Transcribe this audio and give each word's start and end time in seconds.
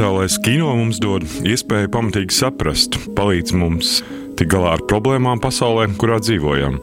Dokumentālais 0.00 0.38
kino 0.40 0.70
mums 0.78 0.96
dod 0.96 1.26
iespēju 1.44 1.90
pamatīgi 1.92 2.32
saprast, 2.32 2.94
palīdz 3.12 3.52
mums 3.52 3.98
tikt 4.38 4.48
galā 4.54 4.70
ar 4.78 4.82
problēmām 4.88 5.42
pasaulē, 5.44 5.90
kurā 6.00 6.16
dzīvojam. 6.24 6.78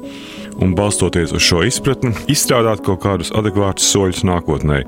Un 0.61 0.75
balstoties 0.77 1.33
uz 1.33 1.41
šo 1.41 1.63
izpratni, 1.65 2.11
izstrādāt 2.29 2.83
kaut 2.85 3.01
kādus 3.07 3.33
adekvātus 3.33 3.89
soļus 3.89 4.21
nākotnē. 4.29 4.83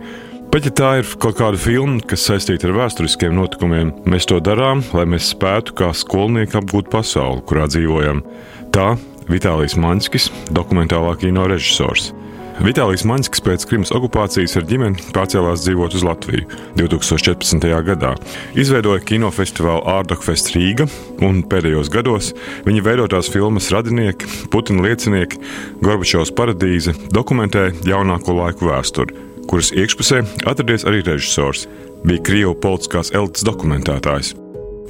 Pat 0.53 0.69
ja 0.69 0.75
tā 0.77 0.91
ir 0.99 1.09
kaut 1.17 1.39
kāda 1.41 1.57
filma, 1.57 1.97
kas 2.05 2.27
saistīta 2.29 2.69
ar 2.69 2.77
vēsturiskiem 2.83 3.33
notikumiem, 3.33 3.95
mēs 4.05 4.29
to 4.29 4.37
darām, 4.45 4.85
lai 4.93 5.09
mēs 5.09 5.33
spētu 5.33 5.79
kā 5.81 5.89
skolnieki 5.97 6.61
apgūt 6.61 6.93
pasauli, 6.93 7.41
kurā 7.49 7.65
dzīvojam. 7.65 8.21
Tā 8.69 8.91
Vitālijas 9.25 9.73
Manskis, 9.73 10.29
dokumentālā 10.53 11.17
kino 11.17 11.49
režisors. 11.49 12.11
Vitālijas 12.59 13.05
Maņskis 13.07 13.43
pēc 13.45 13.63
Krimas 13.69 13.91
okupācijas 13.95 14.57
ar 14.59 14.65
ģimeni 14.67 15.03
pārcēlās 15.15 15.61
dzīvot 15.63 15.93
uz 15.95 16.03
Latviju 16.03 16.47
2014. 16.75 17.67
gadā. 17.87 18.11
Izveidoja 18.59 18.99
kinofestivālu 19.07 19.85
Ārdokfest 19.87 20.51
Rīga, 20.51 20.89
un 21.23 21.39
pēdējos 21.47 21.91
gados 21.93 22.33
viņa 22.67 22.83
veidotās 22.83 23.31
filmas 23.31 23.71
radinieki, 23.71 24.27
Putina 24.51 24.83
liecinieki, 24.89 25.39
Gorbačovs 25.79 26.33
paradīze 26.35 26.97
dokumentē 27.15 27.69
jaunāko 27.87 28.35
laiku 28.41 28.67
vēsturi, 28.67 29.15
kuras 29.47 29.71
iekšpusē 29.71 30.25
atradies 30.51 30.83
arī 30.89 30.99
režisors, 31.07 31.63
bija 32.03 32.25
Krievu 32.27 32.57
politiskās 32.59 33.13
elites 33.15 33.47
dokumentētājs. 33.47 34.35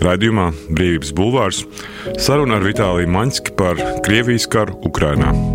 Raidījumā 0.01 0.49
Brīvības 0.71 1.13
bulvārs 1.13 1.61
saruna 2.17 2.57
ar 2.57 2.65
Vitāliju 2.65 3.13
Maņski 3.13 3.57
par 3.59 3.77
Krievijas 4.07 4.49
karu 4.49 4.79
Ukrajinā. 4.89 5.48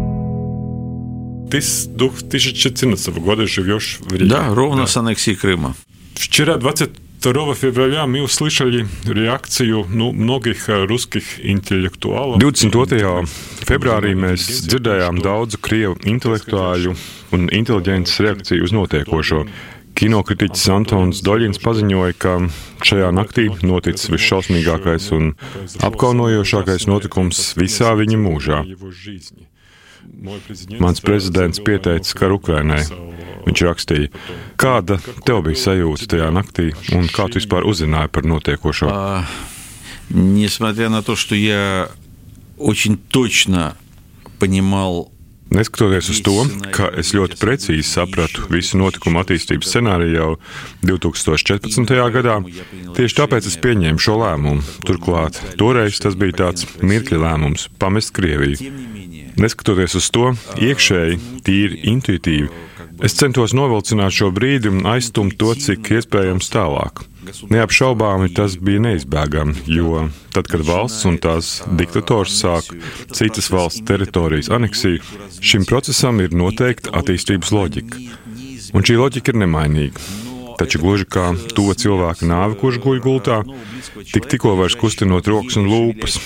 Ты 1.54 1.62
с 1.62 1.88
2014 1.88 3.18
года 3.18 3.48
живешь 3.48 4.00
в 4.02 4.14
Риге. 4.14 4.30
Да, 4.30 4.54
ровно 4.54 4.84
да. 4.84 4.88
с 4.88 4.98
аннексией 4.98 5.36
Крыма. 5.36 5.76
Вчера, 6.14 6.58
22 6.58 7.56
февраля, 7.56 8.06
мы 8.06 8.22
услышали 8.22 8.88
реакцiju 9.06 9.86
nu, 9.90 10.12
многих 10.12 10.70
русских 10.70 11.44
интеллектуалов. 11.44 12.40
22. 12.40 13.26
februārī 13.66 14.14
mēs 14.14 14.46
dzirdējām 14.70 15.24
daudzu 15.24 15.58
krievu 15.58 15.98
intelektuāļu 16.06 16.96
un 17.32 17.50
inteliģences 17.50 18.20
reakciju 18.20 18.64
uz 18.64 18.72
notiekošo. 18.72 19.46
Kinokritiķis 20.00 20.70
Antons 20.72 21.20
Doļins 21.26 21.60
paziņoja, 21.60 22.14
ka 22.16 22.38
šajā 22.86 23.10
naktī 23.12 23.50
noticis 23.66 24.12
visšausmīgākais 24.14 25.10
un 25.18 25.34
apkaunojošākais 25.84 26.86
notikums 26.88 27.42
visā 27.60 27.96
viņa 27.98 28.20
mūžā. 28.22 28.62
Mans 30.80 31.02
prezidents 31.04 31.62
pieteicis 31.64 32.16
karu 32.18 32.40
Ukrainai. 32.40 32.82
Viņš 33.46 33.62
rakstīja, 33.66 34.10
kāda 34.60 35.00
tev 35.26 35.44
bija 35.48 35.60
sajūta 35.60 36.10
tajā 36.14 36.30
naktī 36.36 36.70
un 36.96 37.08
kā 37.12 37.28
tu 37.30 37.40
vispār 37.40 37.68
uzzināji 37.68 38.12
par 38.14 38.28
notiekošo? 38.28 38.92
Несмотря 40.10 40.90
на 40.90 41.04
то, 41.04 41.16
что 41.16 41.36
я 41.36 41.90
очень 42.58 42.98
точно 42.98 43.78
понимал 44.40 45.12
Neskatoties 45.50 46.10
uz 46.14 46.20
to, 46.22 46.44
ka 46.70 46.92
es 46.94 47.10
ļoti 47.18 47.40
precīzi 47.42 47.82
sapratu 47.82 48.46
visu 48.54 48.78
notikumu 48.78 49.18
attīstības 49.24 49.72
scenāriju 49.72 50.14
jau 50.14 50.28
2014. 50.86 51.96
gadā, 52.14 52.36
tieši 52.94 53.18
tāpēc 53.18 53.48
es 53.50 53.58
pieņēmu 53.58 53.98
šo 53.98 54.20
lēmumu. 54.22 54.62
Turklāt 54.86 55.42
toreiz 55.58 55.98
tas 56.04 56.14
bija 56.14 56.38
tāds 56.44 56.70
mirkļa 56.86 57.22
lēmums - 57.26 57.82
pamest 57.82 58.14
Krieviju. 58.14 58.70
Neskatoties 59.41 59.97
uz 59.99 60.11
to, 60.15 60.29
iekšēji, 60.63 61.19
tīri 61.47 61.81
intuitīvi, 61.91 62.49
es 63.03 63.17
centos 63.19 63.55
novilcināt 63.57 64.15
šo 64.15 64.31
brīdi 64.35 64.71
un 64.71 64.87
aizstumt 64.87 65.35
to, 65.41 65.51
cik 65.59 65.91
iespējams 65.97 66.53
tālāk. 66.55 67.03
Neapšaubāmi 67.51 68.31
tas 68.37 68.55
bija 68.61 68.83
neizbēgami, 68.85 69.65
jo 69.75 70.05
tad, 70.35 70.47
kad 70.51 70.63
valsts 70.67 71.07
un 71.09 71.19
tās 71.19 71.57
diktators 71.81 72.37
sāk 72.43 72.69
citas 73.17 73.51
valsts 73.51 73.83
teritorijas 73.89 74.53
aneksiju, 74.55 75.03
šim 75.41 75.65
procesam 75.69 76.21
ir 76.23 76.37
noteikta 76.37 76.95
attīstības 77.01 77.55
loģika. 77.55 78.05
Un 78.75 78.87
šī 78.87 79.01
loģika 79.01 79.33
ir 79.33 79.43
nemainīga. 79.45 80.24
Taču 80.60 80.82
gluži 80.82 81.06
kā 81.08 81.30
to 81.56 81.70
cilvēku 81.72 82.28
nāve, 82.28 82.58
kurš 82.60 82.82
guļ 82.84 83.00
gultā, 83.04 83.38
tik 84.12 84.28
tikko 84.28 84.58
vairs 84.60 84.76
kustinot 84.80 85.30
rokas 85.32 85.56
un 85.62 85.70
lūpas, 85.72 86.18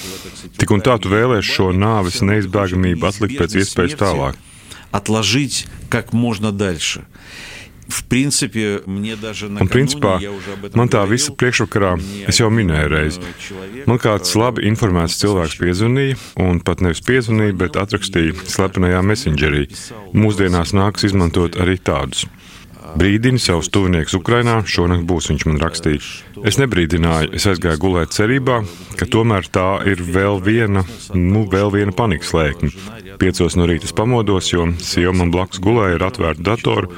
tik 0.57 0.73
un 0.73 0.81
tā 0.81 0.97
tu 1.01 1.11
vēlēsi 1.13 1.57
šo 1.59 1.69
nāves 1.77 2.23
neizbēgamību 2.25 3.09
atlikt 3.11 3.37
pēc 3.41 3.59
iespējas 3.61 3.99
tālāk. 4.01 4.39
Atlažīt, 4.93 5.65
как 5.89 6.13
можно 6.13 6.51
дальше. 6.51 7.05
В 7.87 8.05
принципе, 8.05 8.81
мне 8.85 9.15
даже 9.15 9.47
Un, 9.47 9.67
principā, 9.67 10.15
man 10.73 10.89
tā 10.89 11.03
visa 11.05 11.33
priekšvakarā, 11.35 11.97
es 12.31 12.39
jau 12.39 12.47
minēju 12.49 12.89
reizi, 12.89 13.19
man 13.85 13.99
kāds 13.99 14.31
labi 14.39 14.63
informēts 14.69 15.19
cilvēks 15.19 15.57
piezvanīja, 15.59 16.17
un 16.41 16.61
pat 16.63 16.81
nevis 16.81 17.03
piezvanīja, 17.05 17.57
bet 17.59 17.77
atrakstīja 17.77 18.37
slepenajā 18.47 19.03
messengerī. 19.03 19.67
Mūsdienās 20.15 20.73
nāks 20.73 21.05
izmantot 21.09 21.59
arī 21.59 21.75
tādus. 21.77 22.25
Brīdini 22.98 23.40
savus 23.42 23.68
tuviniekus 23.72 24.16
Ukrajinā, 24.18 24.60
šonakt 24.66 25.04
būs, 25.08 25.28
viņš 25.30 25.44
man 25.48 25.60
rakstīja. 25.62 26.00
Es 26.48 26.58
nebrīdināju, 26.60 27.32
es 27.36 27.46
aizgāju 27.50 27.80
gulēt 27.82 28.14
cerībā, 28.16 28.60
ka 28.98 29.08
tomēr 29.10 29.48
tā 29.52 29.68
ir 29.90 30.02
vēl 30.02 30.40
viena, 30.44 30.84
nu, 31.14 31.44
vēl 31.50 31.72
viena 31.74 31.94
panikas 31.94 32.32
lēkme. 32.36 32.72
Piecos 33.20 33.58
no 33.58 33.68
rīta 33.68 33.90
pamodos, 33.94 34.52
jo 34.54 34.70
sieva 34.82 35.14
man 35.20 35.34
blakus 35.34 35.62
gulēja 35.64 35.98
ar 35.98 36.08
atvērtu 36.10 36.46
datoru 36.48 36.92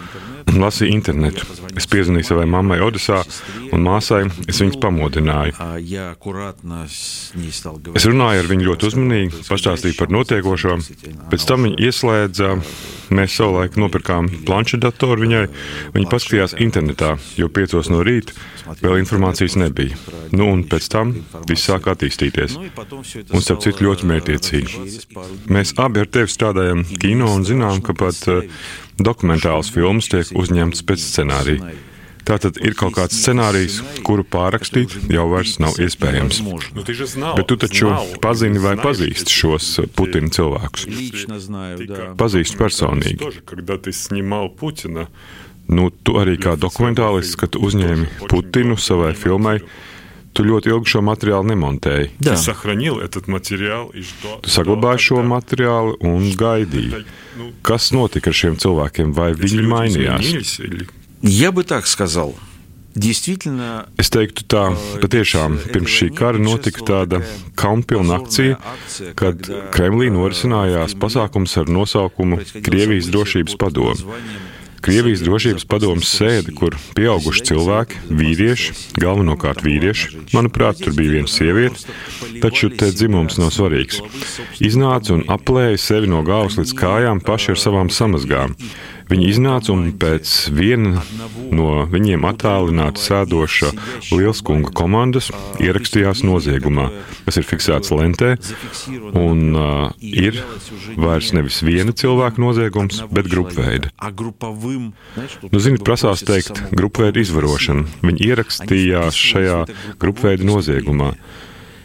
lasīju 0.59 0.91
internetu. 0.95 1.47
Es 1.79 1.87
piezvanīju 1.91 2.27
savai 2.27 2.47
mammai 2.51 2.81
Odesā 2.83 3.21
un 3.71 3.85
māsai. 3.87 4.25
Es 4.51 4.61
viņas 4.63 4.79
pamodināju. 4.83 5.55
Es 7.95 8.07
runāju 8.09 8.43
ar 8.43 8.49
viņu 8.51 8.67
ļoti 8.71 8.89
uzmanīgi, 8.91 9.45
pastāstīju 9.49 9.99
par 9.99 10.11
notiekošo. 10.15 10.79
Pēc 11.31 11.47
tam 11.47 11.69
viņa 11.69 11.87
ieslēdza. 11.87 12.57
Mēs 13.11 13.35
savulaik 13.35 13.75
nopirkām 13.75 14.29
planšetdatoru 14.47 15.25
viņai. 15.25 15.47
Viņa 15.97 16.11
paskatījās 16.13 16.53
internetā, 16.63 17.17
jo 17.35 17.49
piecos 17.51 17.91
no 17.91 18.05
rīta 18.07 18.37
vēl 18.79 19.01
informācijas 19.01 19.57
nebija. 19.59 19.99
Nu, 20.31 20.47
un 20.53 20.63
pēc 20.71 20.87
tam 20.93 21.15
viss 21.49 21.67
sāk 21.67 21.89
attīstīties. 21.91 22.55
Un, 22.55 23.43
starp 23.43 23.65
citu, 23.65 23.89
ļoti 23.89 24.07
mērķiecīgi. 24.11 24.85
Mēs 25.51 25.75
abi 25.83 26.05
ar 26.05 26.13
tevi 26.13 26.31
strādājam 26.31 26.85
kino 27.03 27.33
un 27.35 27.47
zinām, 27.49 27.83
ka 27.83 27.97
pat 27.99 28.23
uh, 28.31 28.47
dokumentāls 29.07 29.73
filmas 29.75 30.11
tiek 30.13 30.35
uzņemtas 30.37 30.85
pēc 30.87 31.07
scenārija. 31.07 31.77
Tātad 32.31 32.59
ir 32.63 32.77
kaut 32.79 32.95
kāds 32.99 33.17
scenārijs, 33.17 33.81
kuru 34.07 34.23
pārrakstīt 34.29 34.93
jau 35.11 35.25
vairs 35.33 35.57
nav 35.63 35.79
iespējams. 35.81 36.43
Bet 36.77 37.47
tu 37.49 37.57
taču 37.61 37.95
pazini 38.23 38.61
vai 38.63 38.77
pazīsti 38.81 39.35
šos 39.35 39.71
Putina 39.97 40.31
cilvēkus? 40.37 40.87
Pazīsti 42.21 42.61
personīgi. 42.61 43.31
Nu, 45.71 45.89
tu 45.91 46.17
arī 46.19 46.37
kā 46.43 46.57
dokumentālists, 46.59 47.39
kad 47.41 47.57
uzņēmi 47.59 48.29
Putinu 48.31 48.77
savai 48.81 49.13
filmai, 49.19 49.61
Tu 50.36 50.44
ļoti 50.44 50.68
ilgi 50.68 50.92
šo 50.92 51.02
materiālu 51.08 51.48
nemontēji. 51.48 52.10
Да. 52.20 52.36
Tu 54.44 54.50
saglabāji 54.52 55.06
šo 55.06 55.22
materiālu 55.24 55.96
un 56.04 56.26
gaidīji. 56.36 57.06
Kas 57.64 57.94
notika 57.96 58.34
ar 58.34 58.36
šiem 58.36 58.58
cilvēkiem? 58.60 59.14
Vai 59.16 59.32
viņi 59.32 59.64
mainījās? 59.72 60.60
Я 61.24 61.52
бы 61.52 61.64
так 61.64 61.88
сказал. 61.88 62.36
Действительно, 62.96 63.90
Es 64.00 64.08
teiktu, 64.08 64.46
tā 64.48 64.72
patiešām 65.04 65.58
pirms 65.68 65.92
šī 65.92 66.08
kara 66.16 66.40
notika 66.40 66.80
tāda 66.88 67.20
kaunpilna 67.60 68.22
akcija, 68.22 68.56
kad 69.20 69.50
Kremlī 69.76 70.08
norisinājās 70.16 70.96
pasākums 70.96 71.58
ar 71.60 71.68
nosaukumu 71.68 72.40
Krievijas 72.64 73.12
drošības 73.12 73.58
padomu. 73.60 74.16
Krievijas 74.81 75.21
drošības 75.21 75.67
padomus 75.69 76.09
sēde, 76.09 76.55
kur 76.57 76.77
pieauguši 76.97 77.43
cilvēki, 77.51 77.99
vīrieši, 78.17 78.73
galvenokārt 78.97 79.61
vīrieši, 79.67 80.23
manuprāt, 80.33 80.81
tur 80.81 80.95
bija 80.97 81.19
viena 81.19 81.29
sieviete, 81.29 81.85
taču 82.41 82.71
te 82.73 82.89
dzimums 82.95 83.37
nav 83.41 83.53
svarīgs. 83.53 84.01
Iznāca 84.65 85.19
un 85.19 85.27
aplēja 85.29 85.77
sevi 85.85 86.09
no 86.09 86.23
galvas 86.25 86.57
līdz 86.61 86.73
kājām 86.81 87.21
paši 87.27 87.53
ar 87.55 87.61
savām 87.61 87.93
samazgām. 87.93 88.57
Viņi 89.11 89.27
iznāca 89.27 89.73
un 89.75 89.89
pēc 89.99 90.33
viena 90.55 91.01
no 91.51 91.85
viņiem 91.91 92.27
attālināta 92.29 93.03
sēdoša 93.03 93.73
Lielskunga 94.15 94.71
komandas 94.77 95.31
ierakstījās 95.63 96.23
noziegumā, 96.27 96.87
kas 97.27 97.41
ir 97.41 97.49
fiksēts 97.49 97.91
lentē, 97.95 98.37
un 99.19 99.43
uh, 99.59 99.91
ir 100.01 100.39
vairs 101.01 101.33
nevis 101.35 101.61
viena 101.67 101.95
cilvēka 101.97 102.43
noziegums, 102.43 103.03
bet 103.11 103.31
grupveida. 103.33 103.91
Nu, 105.51 105.59
zini, 105.59 105.83
prasās 105.83 106.23
teikt, 106.27 106.63
grupveida 106.71 107.23
izvarošana. 107.23 107.87
Viņi 108.07 108.27
ierakstījās 108.31 109.19
šajā 109.19 109.63
grupveida 110.01 110.47
noziegumā. 110.47 111.15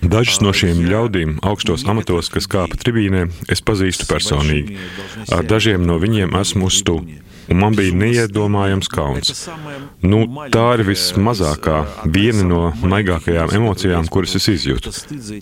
Dažus 0.06 0.38
no 0.44 0.52
šiem 0.54 0.84
ļaudīm 0.86 1.40
augstos 1.42 1.86
amatos, 1.90 2.30
kas 2.30 2.46
kāpa 2.52 2.78
tribīnē, 2.78 3.25
es 3.50 3.63
pazīstu 3.66 4.06
personīgi. 4.10 4.78
Ar 5.34 5.46
dažiem 5.50 5.81
no 5.88 5.98
viņiem 6.02 6.36
esmu 6.38 6.69
uz 6.69 6.81
tu 6.86 7.00
un 7.50 7.59
man 7.59 7.75
bija 7.77 7.94
neiedomājams 7.97 8.91
kauns. 8.93 9.49
Nu, 10.03 10.23
tā 10.55 10.65
ir 10.79 10.85
vismazākā 10.88 11.81
viena 12.06 12.44
no 12.47 12.61
maigākajām 12.82 13.55
emocijām, 13.59 14.09
kuras 14.12 14.37
es 14.38 14.49
izjūtu. 14.53 14.93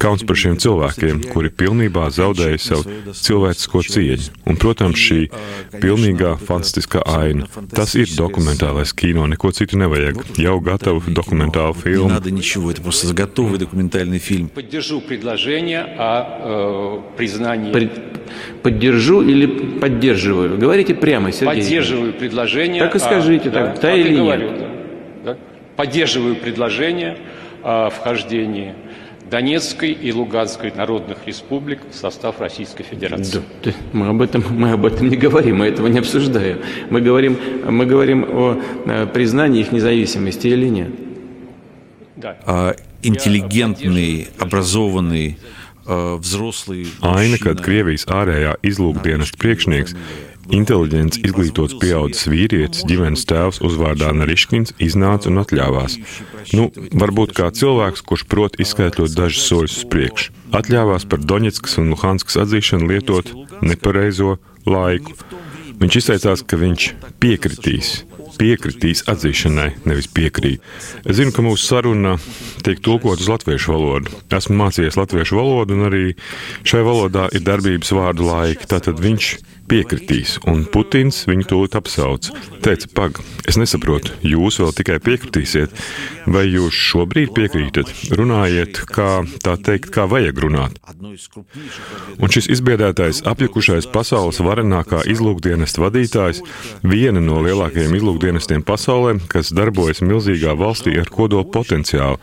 Kauns 0.00 0.24
par 0.28 0.40
šiem 0.40 0.56
cilvēkiem, 0.60 1.22
kuri 1.32 1.52
pilnībā 1.52 2.08
zaudēja 2.14 2.60
savu 2.62 3.12
cilvēcisko 3.12 3.84
cieņu. 3.88 4.30
Un, 4.48 4.58
protams, 4.60 4.98
šī 4.98 5.20
pilnīgā 5.76 6.36
fantastiskā 6.40 7.04
aina. 7.04 7.48
Tas 7.74 7.94
ir 7.98 8.10
dokumentālais 8.16 8.94
kino, 8.96 9.26
neko 9.30 9.52
citu 9.56 9.80
nevajag. 9.80 10.22
Jau 10.40 10.56
gatavu 10.64 11.02
dokumentālu 11.12 11.76
filmu. 11.76 12.08
Не 12.08 12.14
надо 12.14 12.30
ничего, 12.30 12.70
это 12.70 12.82
просто 12.82 13.12
готовый 13.14 13.58
документальный 13.58 14.18
фильм. 14.18 14.48
Поддержу 14.48 15.00
предложение 15.00 15.82
о 15.98 17.02
э, 17.12 17.16
признании. 17.16 17.72
Поддержу 18.62 19.22
или 19.22 19.46
поддерживаю? 19.46 20.58
Говорите 20.58 20.94
прямо, 20.94 21.32
Сергей. 21.32 21.62
Поддерживаю 21.62 21.91
Предложение. 22.11 22.81
Так 22.81 22.95
и 22.95 22.99
скажите, 22.99 23.49
о, 23.49 23.51
так, 23.51 23.75
да, 23.75 23.81
да 23.81 23.93
или 23.93 24.09
и 24.09 24.11
нет? 24.11 24.19
говорю, 24.19 24.49
да, 24.57 24.67
да. 25.25 25.37
Поддерживаю 25.75 26.35
предложение 26.35 27.17
о 27.63 27.89
вхождении 27.89 28.73
Донецкой 29.29 29.91
и 29.91 30.11
Луганской 30.11 30.71
народных 30.75 31.25
республик 31.25 31.79
в 31.89 31.95
состав 31.95 32.39
Российской 32.39 32.83
Федерации. 32.83 33.41
Да, 33.63 33.71
да, 33.71 33.77
мы 33.93 34.07
об 34.09 34.21
этом 34.21 34.43
мы 34.49 34.71
об 34.71 34.85
этом 34.85 35.09
не 35.09 35.17
говорим, 35.17 35.57
мы 35.57 35.67
этого 35.67 35.87
не 35.87 35.99
обсуждаем. 35.99 36.59
Мы 36.89 37.01
говорим 37.01 37.37
мы 37.67 37.85
говорим 37.85 38.25
о 38.29 38.61
э, 38.85 39.07
признании 39.07 39.61
их 39.61 39.71
независимости 39.71 40.47
или 40.47 40.67
нет. 40.67 40.91
Да. 42.15 42.37
А, 42.45 42.75
интеллигентный, 43.01 44.27
образованный, 44.39 45.37
а, 45.85 46.15
взрослый 46.17 46.87
Aina, 47.01 47.35
kad 47.41 47.59
Krievijas 47.59 48.05
ārējā 48.07 48.55
izlūkdienas 48.63 49.33
priekšnieks, 49.35 49.97
inteliģents, 50.51 51.21
izglītots 51.23 51.77
pieaudzis 51.79 52.27
vīrietis, 52.31 52.83
ģimenes 52.89 53.25
tēvs 53.29 53.61
uzvārdā 53.63 54.11
Nariškins 54.15 54.75
iznāca 54.83 55.31
un 55.31 55.43
atļāvās. 55.43 55.97
Nu, 56.57 56.69
varbūt 56.91 57.35
kā 57.37 57.49
cilvēks, 57.55 58.03
kurš 58.07 58.25
prot 58.31 58.59
izskaidrot 58.63 59.15
dažus 59.15 59.47
soļus 59.47 59.77
uz 59.81 59.87
priekšu. 59.93 60.33
Atļāvās 60.53 61.07
par 61.09 61.23
Doņetskas 61.23 61.79
un 61.81 61.93
Luhanskas 61.93 62.41
atzīšanu 62.43 62.91
lietot 62.91 63.31
nepareizo 63.63 64.37
laiku. 64.67 65.15
Viņš 65.79 65.99
izteicās, 65.99 66.43
ka 66.45 66.59
viņš 66.59 66.89
piekritīs. 67.23 67.93
Piekritīs 68.33 69.03
atzīšanai, 69.11 69.67
nevis 69.85 70.07
piekrīt. 70.09 70.61
Es 71.05 71.19
zinu, 71.19 71.33
ka 71.35 71.43
mūsu 71.45 71.67
saruna 71.67 72.15
tiek 72.65 72.81
tulkota 72.81 73.21
uz 73.21 73.29
latviešu 73.29 73.75
valodu. 73.75 74.13
Esmu 74.33 74.57
mācījies 74.57 74.97
latviešu 74.97 75.37
valodu, 75.37 75.77
un 75.77 75.87
arī 75.89 76.05
šai 76.65 76.81
valodā 76.85 77.27
ir 77.35 77.45
darbības 77.45 77.93
vārdu 77.93 78.25
laiki. 78.25 78.69
Tātad 78.73 79.01
viņš 79.03 79.29
piekritīs, 79.69 80.37
un 80.49 80.65
Putins 80.69 81.23
viņu 81.29 81.47
tūlīt 81.49 81.77
apsauc. 81.79 82.29
Teica, 82.63 82.89
pag, 82.95 83.19
es 83.49 83.57
nesaprotu, 83.59 84.13
jūs 84.25 84.59
vēl 84.61 84.73
tikai 84.77 84.99
piekritīsiet, 85.03 85.73
vai 86.31 86.45
jūs 86.47 86.75
šobrīd 86.91 87.33
piekrītat, 87.35 87.89
runājiet, 88.15 88.83
kā 88.91 89.23
tā 89.43 89.55
teikt, 89.59 89.91
kā 89.95 90.05
vajag 90.09 90.41
runāt. 90.45 90.79
Un 91.03 92.31
šis 92.33 92.49
izbiedētais, 92.55 93.23
apjukušais 93.29 93.89
pasaules 93.93 94.39
varenākā 94.43 95.03
izlūkdienesta 95.11 95.83
vadītājs, 95.83 96.43
viena 96.87 97.23
no 97.23 97.41
lielākajiem 97.43 97.97
izlūkdienestiem 97.99 98.63
pasaulē, 98.67 99.17
kas 99.31 99.51
darbojas 99.55 100.03
milzīgā 100.05 100.55
valstī 100.59 100.95
ar 101.01 101.11
kodolu 101.11 101.47
potenciālu, 101.53 102.19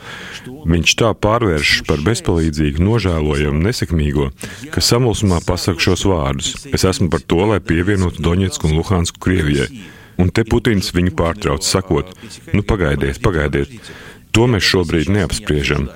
viņš 0.70 0.96
tā 1.00 1.12
pārvērš 1.16 1.75
par 1.88 2.02
bezpalīdzīgu, 2.04 2.82
nožēlojamu, 2.84 3.64
nesekmīgo, 3.66 4.31
kas 4.75 4.90
samulsumā 4.92 5.40
pasak 5.46 5.81
šos 5.82 6.06
vārdus. 6.08 6.54
Es 6.72 6.84
esmu 6.88 7.10
par 7.12 7.25
to, 7.30 7.40
lai 7.46 7.60
pievienotu 7.62 8.22
Doņetsku 8.26 8.68
un 8.68 8.76
Luhansku 8.80 9.22
Krievijai. 9.22 9.70
Un 10.20 10.28
te 10.34 10.44
Putins 10.44 10.90
viņu 10.92 11.14
pārtrauc, 11.16 11.64
sakot: 11.64 12.10
Nu, 12.52 12.64
pagaidiet, 12.66 13.22
pagaidiet, 13.24 13.72
to 14.34 14.46
mēs 14.50 14.66
šobrīd 14.66 15.08
neapspriežam. 15.14 15.88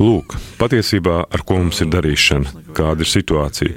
Lūk, 0.00 0.34
patiesībā 0.58 1.22
ar 1.30 1.44
ko 1.46 1.60
mums 1.60 1.80
ir 1.84 1.90
darīšana, 1.92 2.72
kāda 2.76 3.04
ir 3.04 3.10
situācija. 3.10 3.76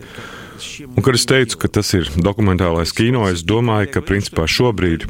Un, 0.96 1.02
kad 1.04 1.18
es 1.18 1.26
teicu, 1.28 1.60
ka 1.60 1.70
tas 1.80 1.92
ir 1.98 2.10
dokumentālais 2.16 2.94
kino, 2.96 3.26
es 3.28 3.44
domāju, 3.44 3.92
ka 3.92 4.04
principā 4.06 4.48
šobrīd 4.48 5.06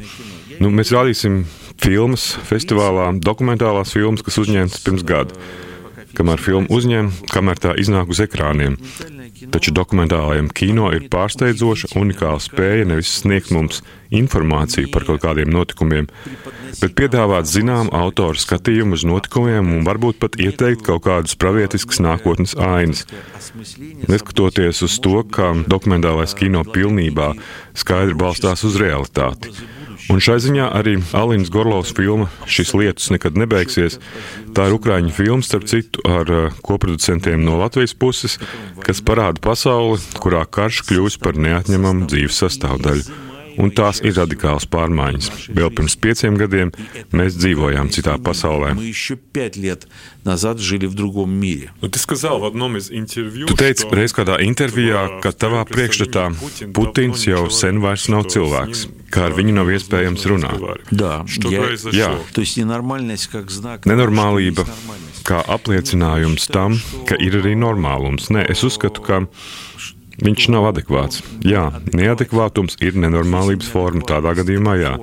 nu, 0.60 0.72
mēs 0.74 0.90
rādīsim 0.94 1.44
filmas 1.82 2.32
festivālā, 2.48 3.12
dokumentālās 3.22 3.94
filmas, 3.94 4.24
kas 4.26 4.40
uzņemtas 4.42 4.82
pirms 4.84 5.06
gada. 5.06 5.38
Kamēr 6.16 6.40
filma 6.40 6.70
uzņem, 6.72 7.12
kamēr 7.30 7.60
tā 7.60 7.74
iznāk 7.78 8.10
uz 8.10 8.22
ekrāniem. 8.24 8.78
Taču 9.36 9.72
dokumentālajam 9.76 10.48
kino 10.56 10.88
ir 10.96 11.10
pārsteidzoša, 11.12 11.90
unikāla 12.00 12.40
spēja 12.40 12.86
nevis 12.88 13.10
sniegt 13.20 13.50
mums 13.52 13.82
informāciju 14.14 14.88
par 14.94 15.04
kaut 15.08 15.20
kādiem 15.24 15.50
notikumiem, 15.52 16.08
bet 16.80 16.94
piedāvāt 16.96 17.48
zināmu 17.50 17.92
autoru 17.96 18.40
skatījumu 18.40 18.96
uz 18.96 19.04
notikumiem 19.08 19.74
un 19.76 19.84
varbūt 19.86 20.20
pat 20.22 20.38
ieteikt 20.40 20.86
kaut 20.88 21.04
kādus 21.08 21.36
pravietiskas 21.40 22.00
nākotnes 22.04 22.56
ainas. 22.56 23.04
Neskatoties 24.08 24.84
uz 24.86 24.96
to, 25.04 25.20
ka 25.28 25.52
dokumentālais 25.68 26.36
kino 26.38 26.64
pilnībā 26.64 27.34
skaidri 27.76 28.16
balstās 28.16 28.64
uz 28.64 28.78
realitāti. 28.80 29.52
Un 30.12 30.22
šai 30.22 30.36
ziņā 30.38 30.68
arī 30.78 30.96
Alins 31.18 31.50
Gorlovs 31.50 31.90
filma 31.96 32.28
Šis 32.46 32.70
lietus 32.78 33.10
nekad 33.10 33.38
nebeigsies. 33.38 33.98
Tā 34.54 34.68
ir 34.68 34.76
Ukrāņu 34.76 35.10
filma, 35.14 35.42
starp 35.42 35.66
citu, 35.70 36.02
ar 36.06 36.30
eh, 36.30 36.58
koproducentiem 36.66 37.42
no 37.42 37.58
Latvijas 37.60 37.96
puses, 37.98 38.38
kas 38.86 39.02
parāda 39.02 39.42
pasauli, 39.42 39.98
kurā 40.22 40.44
karš 40.46 40.84
kļūst 40.86 41.22
par 41.24 41.38
neatņemamu 41.42 42.06
dzīves 42.12 42.42
sastāvdaļu 42.44 43.25
un 43.62 43.72
tās 43.74 44.00
ir 44.04 44.16
radikālas 44.18 44.66
pārmaiņas. 44.70 45.30
Vēl 45.56 45.72
pirms 45.76 45.96
pieciem 46.02 46.38
gadiem 46.40 46.72
mēs 47.16 47.38
dzīvojām 47.40 47.90
citā 47.94 48.16
pasaulē. 48.22 48.74
Tu 53.46 53.58
teici 53.62 53.90
reiz 53.98 54.16
kādā 54.16 54.40
intervijā, 54.44 55.06
ka 55.24 55.32
tavā 55.32 55.64
priekšstatā 55.68 56.28
Putins 56.76 57.26
jau 57.28 57.46
sen 57.52 57.80
vairs 57.84 58.08
nav 58.12 58.26
cilvēks, 58.32 58.86
kā 59.14 59.28
ar 59.28 59.36
viņu 59.36 59.56
nav 59.56 59.70
iespējams 59.76 60.26
runāt. 60.30 60.66
Jā, 61.94 62.10
nenormālība 63.86 64.66
kā 65.26 65.42
apliecinājums 65.56 66.50
tam, 66.54 66.76
ka 67.08 67.18
ir 67.22 67.40
arī 67.40 67.56
normālums. 67.58 68.30
Nē, 68.34 68.46
es 68.52 68.62
uzskatu, 68.66 69.02
ka 69.06 69.22
viņš 70.22 70.50
nav 70.54 70.70
adekvāts. 70.72 71.22
Jā, 71.46 71.68
neadekvātums 71.96 72.78
ir 72.84 72.98
nenormālības 73.00 73.68
forma 73.72 74.06
tādā 74.06 74.36
gadījumā, 74.38 74.76
jā. 74.80 74.94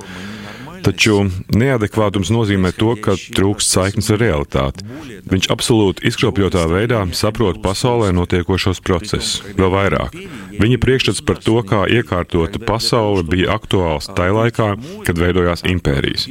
Taču 0.84 1.22
neadekvātums 1.55 2.27
nozīmē 2.34 2.74
to, 2.75 2.91
ka 3.00 3.15
trūkst 3.15 3.72
saiknes 3.72 4.10
ar 4.12 4.20
realitāti. 4.20 4.84
Viņš 5.32 5.48
absolūti 5.53 6.03
izkropļotā 6.10 6.65
veidā 6.67 7.00
saprot 7.15 7.62
pasaulē 7.63 8.10
notiekošos 8.17 8.84
procesus. 8.84 9.38
Vēl 9.55 9.72
vairāk. 9.72 10.17
Viņa 10.60 10.79
priekšstats 10.84 11.24
par 11.24 11.39
to, 11.39 11.62
kā 11.67 11.86
iekārtota 11.88 12.60
pasaule, 12.60 13.24
bija 13.24 13.55
aktuāls 13.55 14.12
tajā 14.12 14.36
laikā, 14.41 14.70
kad 15.08 15.24
veidojās 15.24 15.63
impērijas. 15.72 16.27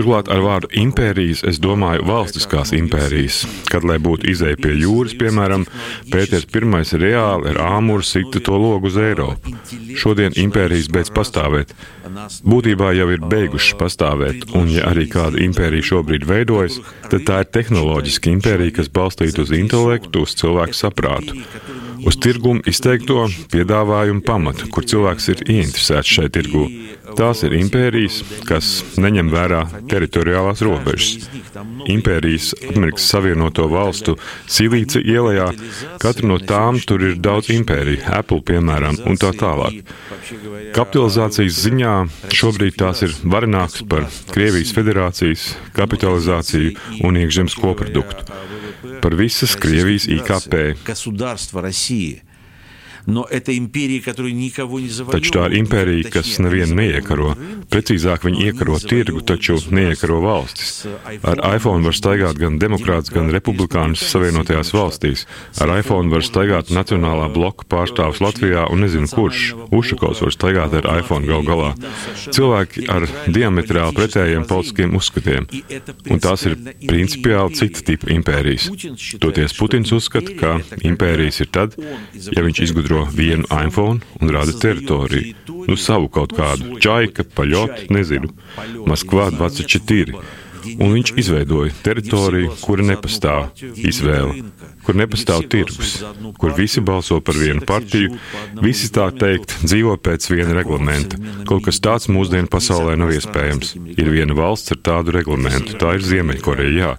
Turklāt 0.00 0.30
ar 0.32 0.40
vārdu 0.40 0.68
impērijas 0.80 1.42
es 1.44 1.58
domāju 1.60 2.06
valstiskās 2.08 2.70
impērijas, 2.72 3.42
kad, 3.68 3.84
lai 3.84 3.98
būtu 4.00 4.30
izēja 4.32 4.56
pie 4.56 4.70
jūras, 4.80 5.12
piemēram, 5.20 5.66
Pēters 6.08 6.46
I 6.48 7.00
reāli 7.02 7.50
ar 7.50 7.58
āmuru 7.66 8.00
sita 8.00 8.40
to 8.40 8.56
logu 8.56 8.88
uz 8.88 8.96
Eiropu. 8.96 9.52
Šodien 10.00 10.32
impērijas 10.40 10.88
beidz 10.88 11.12
pastāvēt. 11.12 11.74
Būtībā 12.48 12.94
jau 12.96 13.10
ir 13.12 13.20
beigušas 13.20 13.76
pastāvēt, 13.76 14.48
un 14.56 14.72
ja 14.72 14.88
arī 14.88 15.04
kāda 15.04 15.36
impērija 15.44 15.90
šobrīd 15.92 16.24
veidojas, 16.24 16.80
tad 17.10 17.28
tā 17.28 17.42
ir 17.44 17.52
tehnoloģiska 17.52 18.32
impērija, 18.32 18.78
kas 18.80 18.88
balstīta 18.88 19.44
uz 19.44 19.52
intelektu, 19.52 20.24
uz 20.24 20.32
cilvēku 20.40 20.80
saprātu. 20.80 21.36
Uz 22.06 22.16
tirgumu 22.22 22.62
izteikto 22.70 23.26
piedāvājumu 23.52 24.22
pamatu, 24.24 24.68
kur 24.72 24.86
cilvēks 24.88 25.28
ir 25.32 25.42
ieinteresēts 25.46 26.14
šai 26.16 26.28
tirgu. 26.32 26.64
Tās 27.18 27.42
ir 27.46 27.56
impērijas, 27.58 28.20
kas 28.46 28.68
neņem 29.00 29.30
vērā 29.32 29.60
teritoriālās 29.90 30.62
robežas. 30.64 31.28
Impērijas 31.90 32.52
Amerikas 32.70 33.08
Savienoto 33.10 33.66
Valstu 33.70 34.16
Silīcija 34.50 35.02
ielā, 35.04 35.48
katra 36.02 36.30
no 36.30 36.38
tām 36.38 36.78
tur 36.86 37.02
ir 37.08 37.18
daudz 37.22 37.50
impēriju, 37.52 38.04
Apple 38.20 38.40
piemēram, 38.46 39.00
un 39.10 39.20
tā 39.20 39.32
tālāk. 39.36 39.82
Kapitalizācijas 40.76 41.60
ziņā 41.66 41.94
šobrīd 42.40 42.78
tās 42.80 43.04
ir 43.06 43.16
varenākas 43.24 43.84
par 43.90 44.06
Krievijas 44.30 44.72
federācijas 44.76 45.50
kapitalizāciju 45.76 46.76
un 47.04 47.20
iekšzemes 47.24 47.58
koproduktu. 47.60 48.59
Par 49.00 49.14
visas 49.14 49.56
Krievijas 49.56 50.06
IKP. 50.08 50.76
No 53.10 53.24
taču 55.10 55.32
tā 55.34 55.46
ir 55.48 55.56
impērija, 55.60 56.10
kas 56.14 56.36
nevienu 56.42 56.76
neiekaro. 56.78 57.32
Precīzāk, 57.70 58.24
viņi 58.26 58.46
iekaro 58.50 58.78
tirgu, 58.82 59.22
taču 59.26 59.56
neiekaro 59.74 60.20
valstis. 60.24 60.86
Ar 61.26 61.42
iPhone 61.56 61.84
var 61.86 61.96
staigāt 61.96 62.38
gan 62.40 62.58
demokrāts, 62.62 63.12
gan 63.14 63.30
republikānis 63.34 64.04
Savienotajās 64.10 64.72
valstīs. 64.74 65.26
Ar 65.62 65.72
iPhone 65.78 66.12
var 66.12 66.24
staigāt 66.26 66.70
Nacionālā 66.74 67.28
bloka 67.34 67.66
pārstāvs 67.70 68.22
Latvijā 68.22 68.66
un 68.70 68.84
nezinu 68.84 69.10
kurš. 69.10 69.42
Ušakovs 69.74 70.22
var 70.26 70.34
staigāt 70.36 70.76
ar 70.80 70.88
iPhone 71.00 71.26
gal 71.30 71.44
galā. 71.46 71.72
Cilvēki 72.30 72.86
ar 72.92 73.08
diametrāli 73.26 73.96
pretējiem 73.98 74.46
politiskiem 74.50 74.96
uzskatiem. 74.98 75.48
Un 76.10 76.22
tās 76.22 76.46
ir 76.48 76.56
principiāli 76.86 77.58
cita 77.58 77.84
tipa 77.90 78.10
impērijas. 78.14 78.70
Toties 79.22 79.56
Putins 79.58 79.92
uzskata, 79.94 80.36
ka 80.38 80.56
impērijas 80.86 81.42
ir 81.44 81.50
tad, 81.54 81.76
ja 82.30 82.44
viņš 82.46 82.64
izgudro 82.68 82.99
vienu 83.08 83.48
iPhone 83.50 84.00
un 84.20 84.34
rada 84.34 84.52
teritoriju. 84.52 85.34
Nu, 85.68 85.76
savu 85.76 86.10
kaut 86.12 86.34
kādu 86.36 86.78
čaika, 86.82 87.24
paļot, 87.36 87.88
nezinu, 87.92 88.32
Maskvā 88.88 89.30
24. 89.34 90.20
Un 90.80 90.92
viņš 90.92 91.14
izveidoja 91.20 91.72
teritoriju, 91.84 92.52
kura 92.60 92.84
nepastāv 92.84 93.62
izvēle, 93.80 94.44
kur 94.84 94.98
nepastāv 94.98 95.46
tirgus, 95.52 95.94
kur 96.40 96.52
visi 96.56 96.82
balso 96.84 97.20
par 97.24 97.38
vienu 97.40 97.64
partiju, 97.66 98.18
visi 98.60 98.90
tā 98.92 99.08
teikt 99.16 99.56
dzīvo 99.64 99.96
pēc 100.04 100.28
viena 100.32 100.56
reglamenta. 100.58 101.20
Kaut 101.48 101.64
kas 101.68 101.80
tāds 101.80 102.10
mūsdienu 102.12 102.50
pasaulē 102.52 102.98
nav 103.00 103.14
iespējams. 103.16 103.74
Ir 103.96 104.12
viena 104.12 104.36
valsts 104.36 104.76
ar 104.76 104.82
tādu 104.90 105.16
reglamentu, 105.16 105.78
tā 105.80 105.96
ir 105.96 106.04
Ziemeļkoreja, 106.06 106.96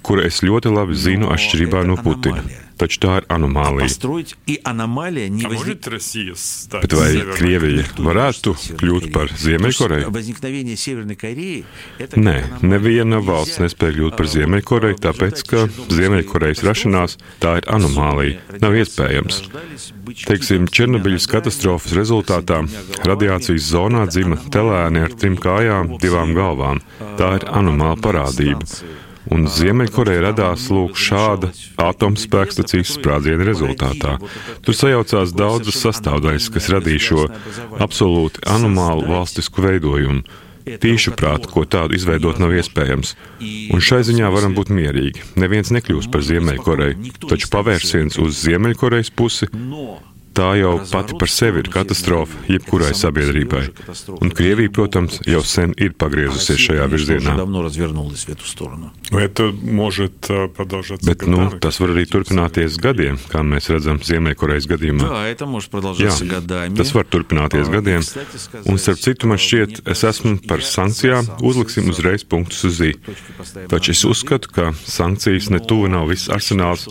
jā, 0.00 0.04
kura 0.06 0.26
es 0.26 0.42
ļoti 0.42 0.72
labi 0.72 0.96
zinu 0.96 1.30
atšķirībā 1.30 1.84
no 1.86 1.96
Putina. 2.00 2.42
Taču 2.80 2.96
tā 3.02 3.18
ir 3.20 3.24
anomālija. 3.28 3.84
Bet 6.72 6.94
vai 6.96 7.08
Krievija 7.36 7.82
varētu 8.00 8.54
kļūt 8.80 9.10
par 9.12 9.28
Ziemeļkoreju? 9.36 10.08
Nē, 12.16 12.36
neviena 12.64 13.20
valsts 13.20 13.60
nespēja 13.60 13.98
kļūt 13.98 14.16
par 14.16 14.30
Ziemeļkoreju, 14.32 14.96
tāpēc, 15.04 15.42
ka 15.50 15.66
Ziemeļkorejas 15.92 16.64
rašanās 16.64 17.18
tā 17.44 17.58
ir 17.60 17.68
anomālija. 17.68 18.40
Nav 18.64 18.78
iespējams. 18.80 19.42
Teiksim, 20.24 20.70
Černobiļas 20.72 21.28
katastrofas 21.28 21.92
rezultātā 22.00 22.62
radiācijas 23.04 23.68
zonā 23.74 24.08
dzima 24.08 24.40
telēni 24.48 25.04
ar 25.04 25.12
trim 25.20 25.36
kājām, 25.36 25.98
divām 26.00 26.32
galvām. 26.32 26.80
Tā 27.20 27.34
ir 27.42 27.48
anomāla 27.60 28.00
parādība. 28.00 28.64
Un 29.30 29.46
Ziemeļkoreja 29.50 30.24
radās 30.24 30.66
lūk 30.74 30.98
šāda 30.98 31.52
atomspēkstacijas 31.84 32.96
sprādziena 32.96 33.46
rezultātā. 33.46 34.16
Tur 34.66 34.76
sajaucās 34.76 35.34
daudzas 35.38 35.78
sastāvdaļas, 35.84 36.50
kas 36.54 36.70
radīja 36.74 37.04
šo 37.06 37.26
absolūti 37.78 38.42
anomālu 38.50 39.06
valstisku 39.10 39.62
veidojumu. 39.66 40.24
Tīšu 40.80 41.14
prātu, 41.18 41.48
ko 41.50 41.64
tādu 41.64 41.96
izveidot 41.96 42.38
nav 42.42 42.52
iespējams. 42.58 43.14
Un 43.74 43.80
šai 43.82 44.02
ziņā 44.06 44.28
varam 44.30 44.52
būt 44.54 44.70
mierīgi. 44.74 45.24
Neviens 45.40 45.72
nekļūs 45.74 46.10
par 46.12 46.22
Ziemeļkoreju, 46.26 47.14
taču 47.30 47.48
pavērsiens 47.54 48.20
uz 48.20 48.42
Ziemeļkorejas 48.44 49.10
pusi 49.16 49.48
tā 50.40 50.50
jau 50.60 50.74
pati 50.90 51.16
par 51.20 51.30
sevi 51.30 51.60
ir 51.62 51.68
katastrofa 51.72 52.38
jebkurai 52.48 52.92
sabiedrībai. 52.96 53.62
Un 54.20 54.32
Krievija, 54.36 54.72
protams, 54.72 55.20
jau 55.28 55.42
sen 55.46 55.74
ir 55.76 55.92
pagriezusies 56.00 56.60
šajā 56.64 56.86
virzienā. 56.90 57.36
Bet 61.06 61.24
nu, 61.28 61.40
tas 61.62 61.80
var 61.82 61.92
arī 61.94 62.06
turpināties 62.10 62.78
gadiem, 62.82 63.18
kā 63.30 63.42
mēs 63.46 63.70
redzam 63.72 64.00
Ziemeļkorejas 64.04 64.68
gadījumā. 64.70 65.10
Jā, 66.00 66.16
tas 66.78 66.94
var 66.96 67.08
turpināties 67.10 67.70
gadiem. 67.72 68.04
Un, 68.64 68.80
starp 68.80 69.02
citu, 69.02 69.30
man 69.30 69.40
šķiet, 69.40 69.82
es 69.90 70.04
esmu 70.08 70.36
par 70.48 70.64
sankcijām, 70.64 71.28
uzliksim 71.44 71.90
uzreiz 71.92 72.24
punktus 72.24 72.64
uz 72.68 72.80
ī. 72.86 72.92
Taču 73.70 73.94
es 73.94 74.04
uzskatu, 74.08 74.52
ka 74.54 74.70
sankcijas 74.86 75.50
ne 75.52 75.60
tuvu 75.64 75.90
nav 75.92 76.08
viss 76.12 76.30
arsenāls, 76.32 76.86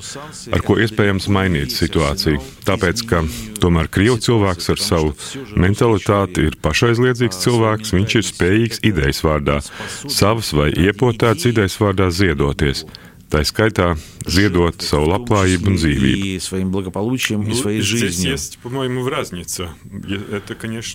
ar 0.53 0.65
ko 0.65 0.77
iespējams 0.83 1.29
mainīt 1.33 1.73
situāciju. 1.75 2.43
Tāpēc, 2.67 3.05
ka 3.09 3.23
Tomēr 3.59 3.89
krievu 3.91 4.19
cilvēks 4.23 4.69
ar 4.73 4.81
savu 4.81 5.11
mentalitāti 5.59 6.47
ir 6.47 6.55
pašaizliedzīgs 6.63 7.41
cilvēks, 7.43 7.93
viņš 7.97 8.15
ir 8.19 8.27
spējīgs 8.29 8.83
idejas 8.87 9.21
vārdā, 9.25 9.59
savas 10.07 10.53
vai 10.55 10.71
iepotētas 10.71 11.49
idejas 11.51 11.77
vārdā 11.81 12.09
ziedoties. 12.15 12.85
Tā 13.34 13.40
skaitā 13.42 13.96
ziedot 14.30 14.78
savu 14.84 15.08
labklājību 15.10 15.66
un 15.72 15.74
dzīvību. 15.80 16.38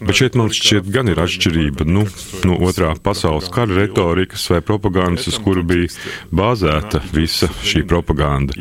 Bet 0.08 0.16
šeit 0.16 0.38
man 0.40 0.48
šķiet 0.56 0.88
gan 0.94 1.12
ir 1.12 1.20
atšķirība 1.20 1.84
nu, 1.90 2.06
no 2.48 2.56
otrā 2.70 2.94
pasaules 3.04 3.50
kara 3.52 3.76
retorikas 3.82 4.46
vai 4.54 4.62
propagandas, 4.64 5.28
uz 5.28 5.36
kuru 5.44 5.66
bija 5.68 5.92
bāzēta 6.32 7.02
visa 7.12 7.52
šī 7.60 7.84
propaganda. 7.90 8.56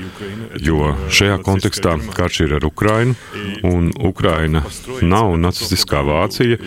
Jo 0.58 0.97
šajā 1.06 1.38
kontekstā 1.47 1.94
karš 2.18 2.40
ir 2.49 2.58
ar 2.58 2.66
Ukrainu, 2.66 3.14
un 3.62 3.92
Ukraina 3.94 4.64
nav 5.06 5.37
nacistiskā 5.38 6.02
Vācija, 6.02 6.58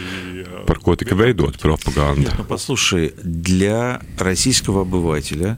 par 0.63 0.79
ko 0.79 0.95
tika 0.95 1.19
veidot 1.19 1.59
propaganda. 1.59 2.31
Послушай, 2.47 3.13
для 3.21 3.99
российского 4.17 4.81
обывателя, 4.81 5.57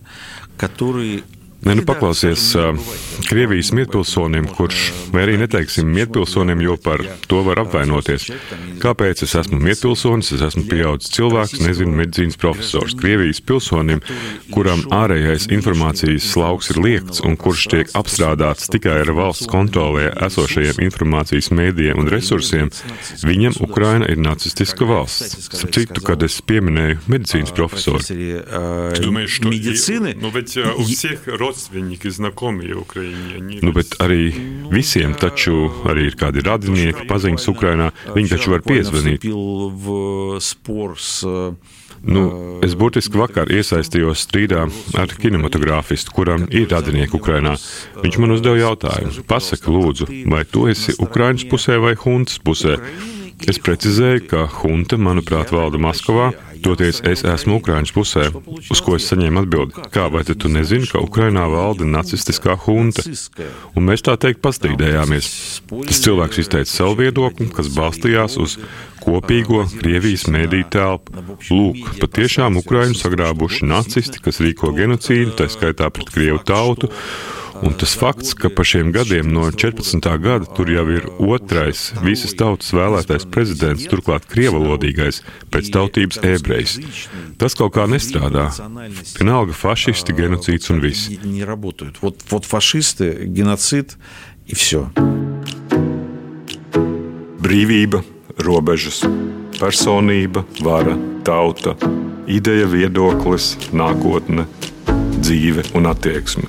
который 0.58 1.24
Nē, 1.59 1.75
nu 1.75 1.83
paklausies 1.83 2.53
Krievijas 3.29 3.73
mietpilsonim, 3.75 4.47
kurš, 4.55 4.93
vai 5.13 5.25
arī 5.27 5.35
neteiksim 5.41 5.89
mietpilsonim, 5.91 6.61
jo 6.63 6.77
par 6.81 7.03
to 7.29 7.43
var 7.45 7.59
apvainoties. 7.65 8.29
Kāpēc 8.79 9.25
es 9.27 9.35
esmu 9.37 9.59
mietpilsonis, 9.61 10.31
es 10.37 10.45
esmu 10.47 10.63
pieaudzis 10.71 11.11
cilvēks, 11.17 11.59
nezinu, 11.65 11.97
medicīnas 11.99 12.39
profesors. 12.41 12.95
Krievijas 12.97 13.43
pilsonim, 13.43 14.01
kuram 14.55 14.85
ārējais 14.95 15.49
informācijas 15.53 16.29
slauks 16.31 16.71
ir 16.73 16.79
liekts 16.85 17.25
un 17.27 17.35
kurš 17.41 17.67
tiek 17.75 17.91
apstrādāts 17.99 18.71
tikai 18.71 19.01
ar 19.03 19.13
valsts 19.19 19.51
kontrolē 19.51 20.13
esošajiem 20.29 20.79
informācijas 20.87 21.51
mēdījiem 21.59 22.05
un 22.05 22.13
resursiem, 22.15 22.71
viņam 23.27 23.59
Ukraina 23.67 24.07
ir 24.09 24.23
nacistiska 24.23 24.87
valsts. 24.89 25.51
Starp 25.51 25.75
citu, 25.75 26.07
kad 26.07 26.23
es 26.23 26.39
pieminēju 26.39 27.03
medicīnas 27.11 27.53
profesoru. 27.59 28.01
Es 28.07 29.03
domāju, 29.03 29.29
ka 29.43 29.53
medicīna 30.39 31.48
Nu, 31.48 31.48
bet, 31.48 31.48
uh, 31.48 31.48
родственники, 31.48 32.10
знакомые 32.10 32.76
Украине. 32.76 33.36
Они... 33.38 33.60
Nu, 33.62 33.72
bet 33.72 33.96
arī 34.00 34.34
visiem 34.72 35.14
taču 35.14 35.72
arī 35.86 36.10
ir 36.12 36.16
kādi 36.16 36.44
radinieki, 36.44 37.08
paziņas 37.08 37.48
Ukrainā. 37.48 37.92
Viņi 38.16 38.30
taču 38.30 38.52
var 38.52 38.62
piezvanīt. 38.62 39.24
Nu, 42.04 42.60
es 42.66 42.74
burtiski 42.76 43.16
vakar 43.16 43.48
iesaistījos 43.48 44.26
strīdā 44.26 44.66
ar 45.00 45.08
kinematogrāfistu, 45.08 46.12
kuram 46.12 46.48
ir 46.52 46.68
radinieki 46.68 47.16
Ukrainā. 47.16 47.56
Viņš 48.04 48.20
man 48.20 48.36
uzdeva 48.36 48.60
jautājumu: 48.60 49.24
Pasaki, 49.28 49.72
lūdzu, 49.72 50.10
vai 50.28 50.44
tu 50.44 50.68
esi 50.68 50.98
Ukraiņas 51.00 51.48
pusē 51.48 51.80
vai 51.80 51.96
huntas 51.96 52.42
pusē? 52.44 52.76
Es 53.48 53.60
precizēju, 53.60 54.28
ka 54.32 54.46
hunta, 54.62 54.96
manuprāt, 55.00 55.52
valda 55.52 55.80
Maskavā, 55.82 56.30
toties 56.65 57.01
es 57.07 57.25
esmu 57.27 57.59
Ukraiņas 57.61 57.93
pusē, 57.95 58.27
uz 58.59 58.83
ko 58.85 58.97
es 58.99 59.07
saņēmu 59.11 59.45
atbildi. 59.45 59.87
Kā 59.95 60.09
vai 60.13 60.25
tu 60.29 60.51
nezini, 60.53 60.89
ka 60.91 61.03
Ukrainā 61.05 61.47
valda 61.51 61.87
nacistiskā 61.89 62.57
hunta? 62.67 63.05
Un 63.77 63.89
mēs 63.89 64.05
tā 64.07 64.17
teikt 64.21 64.43
pastrīdējāmies. 64.45 65.31
Tas 65.89 66.03
cilvēks 66.05 66.43
izteica 66.45 66.71
savu 66.71 66.99
viedokli, 67.03 67.49
kas 67.55 67.71
balstījās 67.75 68.39
uz 68.43 68.59
kopīgo 69.03 69.65
Krievijas 69.79 70.27
mēdīju 70.33 70.69
telpu. 70.75 71.25
Lūk, 71.49 71.97
patiešām 72.03 72.61
Ukraiņu 72.61 72.99
sagrābuši 72.99 73.69
nacisti, 73.69 74.23
kas 74.25 74.43
rīko 74.45 74.75
genocīdu, 74.77 75.37
tā 75.39 75.49
skaitā 75.53 75.91
pret 75.95 76.13
Krievu 76.15 76.43
tautu. 76.47 76.93
Un 77.64 77.76
tas 77.80 77.94
fakts, 77.96 78.34
ka 78.36 78.50
pa 78.52 78.66
šiem 78.68 78.92
gadiem 78.92 79.30
no 79.32 79.46
14. 79.52 80.04
gada 80.20 80.48
tur 80.58 80.70
jau 80.72 80.84
ir 80.92 81.06
otrais 81.22 81.92
visas 82.04 82.34
tautas 82.36 82.74
vēlētais 82.76 83.28
prezidents, 83.32 83.86
turklāt 83.92 84.26
krievalodīgais, 84.32 85.22
pēc 85.54 85.72
tautības 85.74 86.20
ebrejs, 86.28 86.80
tas 87.40 87.56
kaut 87.56 87.76
kā 87.78 87.88
nestrādā. 87.88 88.50
Vienalga 89.20 89.56
fašisti, 89.56 90.16
genocīds 90.18 90.74
un 90.74 90.84
viss. 90.84 91.10
Вот, 92.02 92.20
вот 92.30 92.46
фашисты, 92.46 93.26
геноцид 93.26 93.98
и 94.48 94.56
все. 94.56 94.90
Brīvība, 97.44 98.04
robežas, 98.40 99.04
personība, 99.60 100.46
vara, 100.64 100.96
tauta, 101.28 101.76
ideja, 102.28 102.68
viedoklis, 102.72 103.54
nākotne, 103.76 104.48
dzīve 105.20 105.68
un 105.76 105.92
attieksme. 105.92 106.48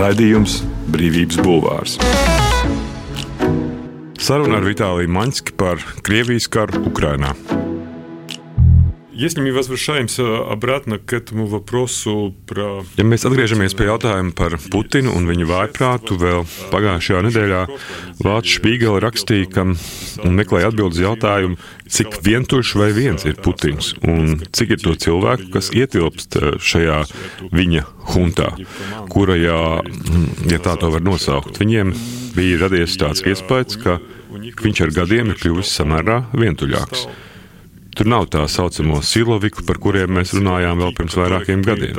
Raidījums 0.00 0.62
Brīvības 0.88 1.36
Bulvārs. 1.44 1.98
Saruna 4.16 4.56
ar 4.56 4.64
Vitāliju 4.64 5.12
Maņski 5.12 5.58
par 5.60 5.82
Krievijas 6.06 6.48
karu 6.48 6.86
Ukrainā. 6.88 7.34
Если 9.19 9.39
мы 9.39 9.53
возвращаемся 9.53 10.39
обратно 10.51 10.99
к 10.99 11.13
этому 11.13 11.45
вопросу 11.45 12.35
про... 12.45 12.83
Ja 12.99 13.05
mēs 13.07 13.23
atgriežamies 13.23 13.71
pie 13.71 13.87
jautājuma 13.87 14.33
par 14.35 14.57
Putinu 14.59 15.13
un 15.15 15.23
viņa 15.29 15.45
vājprātu, 15.47 16.17
vēl 16.19 16.43
pagājušajā 16.73 17.21
nedēļā 17.23 17.61
Vācu 18.19 18.51
Špīgela 18.57 18.99
rakstīja, 18.99 19.47
ka 19.55 19.63
meklēja 20.27 20.67
atbildes 20.67 20.99
jautājumu, 20.99 21.55
cik 21.87 22.19
vientuļš 22.27 22.73
vai 22.75 22.89
viens 22.97 23.23
ir 23.23 23.39
Putins 23.39 23.93
un 24.03 24.35
cik 24.51 24.75
ir 24.75 24.83
to 24.83 24.97
cilvēku, 24.99 25.47
kas 25.53 25.71
ietilpst 25.71 26.35
šajā 26.59 26.97
viņa 27.55 27.85
huntā, 28.11 28.49
kura, 29.07 29.37
ja, 29.39 29.61
ja 30.51 30.59
tā 30.59 30.75
to 30.81 30.91
var 30.91 31.05
nosaukt, 31.07 31.61
viņiem 31.63 31.95
bija 32.35 32.65
radies 32.65 32.99
tāds 32.99 33.23
iespējas, 33.23 33.79
ka 33.79 33.95
viņš 34.35 34.83
ar 34.89 34.93
gadiem 34.99 35.31
ir 35.31 35.39
kļuvis 35.39 35.71
samērā 35.79 36.25
vientuļāks. 36.35 37.07
Tur 37.96 38.06
nav 38.06 38.28
tā 38.30 38.44
saucamo 38.48 39.00
siloviku, 39.02 39.64
par 39.66 39.80
kuriem 39.82 40.12
mēs 40.18 40.34
runājām 40.36 40.78
vēl 40.82 40.92
pirms 40.98 41.16
vairākiem 41.18 41.64
gadiem. 41.66 41.96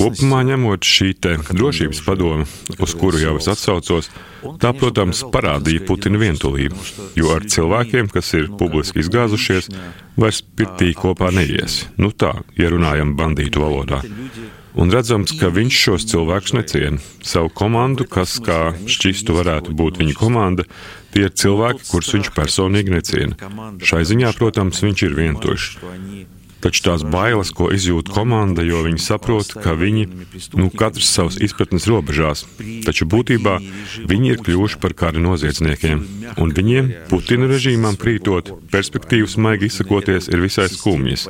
Kopumā 0.00 0.42
ņemot 0.48 0.88
šī 0.88 1.08
te 1.20 1.34
drošības 1.48 2.02
padome, 2.06 2.46
uz 2.78 2.94
kuru 3.00 3.20
jau 3.22 3.34
es 3.40 3.48
atsaucos, 3.52 4.10
tā, 4.60 4.72
protams, 4.76 5.24
parādīja 5.34 5.84
Putina 5.88 6.20
vientulību, 6.20 6.86
jo 7.18 7.34
ar 7.34 7.48
cilvēkiem, 7.48 8.08
kas 8.12 8.32
ir 8.38 8.48
publiski 8.60 9.02
izgāzušies, 9.04 9.72
vairs 10.20 10.40
pirtī 10.42 10.94
kopā 10.96 11.32
neies. 11.34 11.84
Nu 12.00 12.12
tā, 12.12 12.34
ja 12.60 12.72
runājam 12.72 13.16
bandītu 13.18 13.64
valodā. 13.64 14.02
Un 14.76 14.92
redzams, 14.92 15.32
ka 15.40 15.48
viņš 15.54 15.78
šos 15.84 16.06
cilvēkus 16.10 16.54
neciena. 16.58 17.00
Savu 17.24 17.48
komandu, 17.48 18.04
kas, 18.08 18.36
kā 18.44 18.74
šķistu, 18.84 19.36
varētu 19.38 19.74
būt 19.78 20.00
viņa 20.02 20.16
komanda, 20.18 20.66
tie 21.14 21.26
ir 21.28 21.32
cilvēki, 21.32 21.86
kurus 21.88 22.12
viņš 22.16 22.32
personīgi 22.36 22.92
neciena. 22.92 23.52
Šai 23.80 24.04
ziņā, 24.08 24.34
protams, 24.38 24.82
viņš 24.84 25.06
ir 25.08 25.16
vientuļš. 25.18 25.70
Taču 26.58 26.82
tās 26.82 27.04
bailes, 27.06 27.52
ko 27.54 27.68
izjūt 27.70 28.08
komanda, 28.10 28.64
jo 28.66 28.80
viņi 28.82 28.98
saprot, 28.98 29.52
ka 29.62 29.76
viņi, 29.78 30.08
nu, 30.58 30.66
katrs 30.74 31.10
savas 31.14 31.36
izpratnes 31.38 31.86
robežās, 31.86 32.42
taču 32.82 33.06
būtībā 33.06 33.58
viņi 34.10 34.32
ir 34.32 34.42
kļuvuši 34.42 34.80
par 34.82 34.96
kara 34.98 35.22
noziedzniekiem, 35.22 36.02
un 36.42 36.54
viņiem, 36.56 36.90
Putina 37.12 37.46
režīmam 37.50 37.94
krītot, 38.00 38.50
perspektīvas 38.72 39.36
maigi 39.38 39.68
izsakoties, 39.70 40.26
ir 40.32 40.42
visai 40.42 40.66
skumjas. 40.72 41.28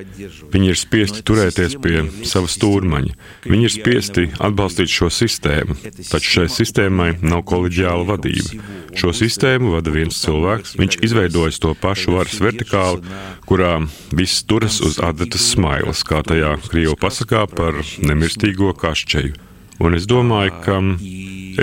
Viņi 0.54 0.72
ir 0.72 0.80
spiesti 0.80 1.20
turēties 1.28 1.76
pie 1.84 2.06
sava 2.24 2.48
stūrmaņa, 2.48 3.12
viņi 3.44 3.68
ir 3.68 3.74
spiesti 3.74 4.26
atbalstīt 4.40 4.88
šo 4.94 5.10
sistēmu, 5.12 5.76
taču 6.08 6.38
šai 6.38 6.48
sistēmai 6.56 7.10
nav 7.20 7.44
koleģiāla 7.52 8.08
vadība. 8.14 8.64
Šo 8.98 9.12
sistēmu 9.12 9.76
vada 9.76 9.92
viens 9.92 10.16
cilvēks, 10.24 10.78
viņš 10.80 10.98
izveidojis 11.04 11.60
to 11.62 11.76
pašu 11.78 12.16
varas 12.16 12.40
vertikāli, 12.40 13.04
kurā 13.44 13.76
viss 14.16 14.40
turas 14.48 14.80
uz 14.80 14.96
atbildību 14.96 15.17
adatas 15.18 15.50
smailes, 15.50 16.04
kā 16.06 16.22
tajā 16.22 16.54
Krievu 16.68 16.94
pasakā 17.00 17.42
par 17.50 17.80
nemirstīgo 18.06 18.70
kašķeju. 18.78 19.34
Un 19.82 19.94
es 19.94 20.06
domāju, 20.10 20.54
ka 20.62 20.76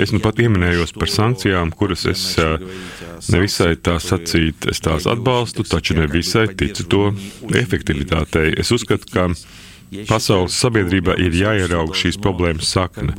es 0.00 0.12
nu 0.12 0.20
pat 0.24 0.36
pieminējos 0.36 0.92
par 0.96 1.08
sankcijām, 1.12 1.72
kuras 1.72 2.04
es 2.08 2.24
nevisai 3.32 3.74
tā 3.80 3.96
sacīt, 4.00 4.68
es 4.72 4.80
tās 4.84 5.08
atbalstu, 5.08 5.64
taču 5.68 5.96
nevisai 5.96 6.46
ticu 6.52 6.84
to 6.92 7.02
efektivitātei. 7.56 8.52
Es 8.60 8.72
uzskatu, 8.76 9.08
ka 9.12 9.28
Pasaules 9.86 10.54
sabiedrībā 10.58 11.14
ir 11.22 11.34
jāieraug 11.36 11.92
šīs 11.94 12.16
problēmas 12.18 12.72
sakne 12.74 13.14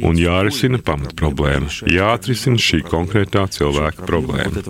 un 0.00 0.16
jārisina 0.16 0.78
pamat 0.80 1.12
problēma, 1.18 1.68
jāatrisina 1.92 2.56
šī 2.60 2.80
konkrētā 2.88 3.42
cilvēka 3.52 4.06
problēma. 4.08 4.62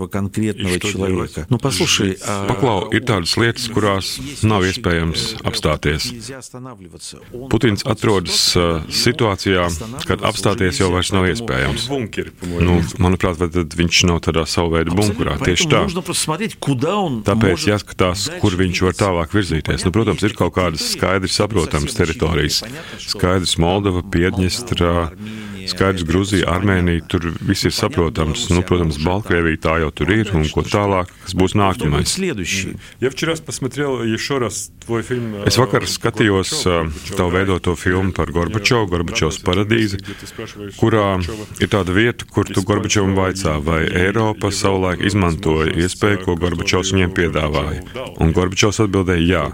Paklau, 2.50 2.74
ir 2.90 3.04
tādas 3.06 3.36
lietas, 3.38 3.68
kurās 3.70 4.10
nav 4.42 4.66
iespējams 4.66 5.26
apstāties. 5.46 6.08
Putins 7.52 7.86
atrodas 7.86 8.40
situācijā, 9.04 9.68
kad 10.08 10.26
apstāties 10.26 10.82
jau 10.82 10.90
vairs 10.96 11.12
nav 11.14 11.30
iespējams. 11.30 11.86
Nu, 12.66 12.80
manuprāt, 13.02 13.38
tad 13.54 13.78
viņš 13.78 14.02
nav 14.10 14.18
tādā 14.26 14.46
savu 14.50 14.74
veidu 14.74 14.98
bunkurā. 14.98 15.38
Tieši 15.46 15.70
tā. 15.70 15.86
Tāpēc 17.30 17.70
jāskatās, 17.70 18.26
kur 18.42 18.58
viņš 18.58 18.84
var 18.88 18.98
tālāk 18.98 19.38
virzīties. 19.38 19.86
Nu, 19.86 19.94
protams, 19.94 20.26
ir 20.26 20.34
kaut 20.38 20.56
kādas 20.58 20.90
skaidras 20.96 21.35
saprotamas 21.36 21.96
teritorijas. 21.96 22.62
Skaidrs 23.06 23.56
Moldova, 23.62 24.02
Piedņestrā, 24.02 25.10
skaidrs 25.70 26.06
Gruzija, 26.06 26.48
Armēnija, 26.52 27.04
tur 27.10 27.28
viss 27.40 27.66
ir 27.66 27.74
saprotams. 27.74 28.48
Nu, 28.52 28.62
protams, 28.66 28.98
Baltkrievija 29.02 29.62
tā 29.66 29.76
jau 29.82 29.90
tur 29.94 30.12
ir 30.14 30.30
un 30.36 30.46
ko 30.52 30.64
tālāk, 30.66 31.10
kas 31.24 31.36
būs 31.38 31.56
nākamais. 31.58 32.14
Es 35.46 35.58
vakar 35.58 35.86
skatījos 35.90 36.52
tavu 37.16 37.30
veidoto 37.34 37.74
filmu 37.78 38.14
par 38.16 38.30
Gorbačovu, 38.34 38.90
Gorbačovs 38.92 39.40
paradīzi, 39.46 40.00
kurā 40.78 41.06
ir 41.62 41.72
tāda 41.72 41.96
vieta, 41.96 42.28
kur 42.30 42.48
tu 42.48 42.62
Gorbačovam 42.66 43.16
vaicā, 43.18 43.56
vai 43.62 43.82
Eiropa 43.86 44.52
savulaik 44.54 45.02
izmantoja 45.06 45.72
iespēju, 45.74 46.22
ko 46.26 46.36
Gorbačovs 46.40 46.94
viņiem 46.94 47.16
piedāvāja. 47.16 47.82
Un 48.22 48.34
Gorbačovs 48.36 48.84
atbildēja 48.86 49.26
jā. 49.26 49.44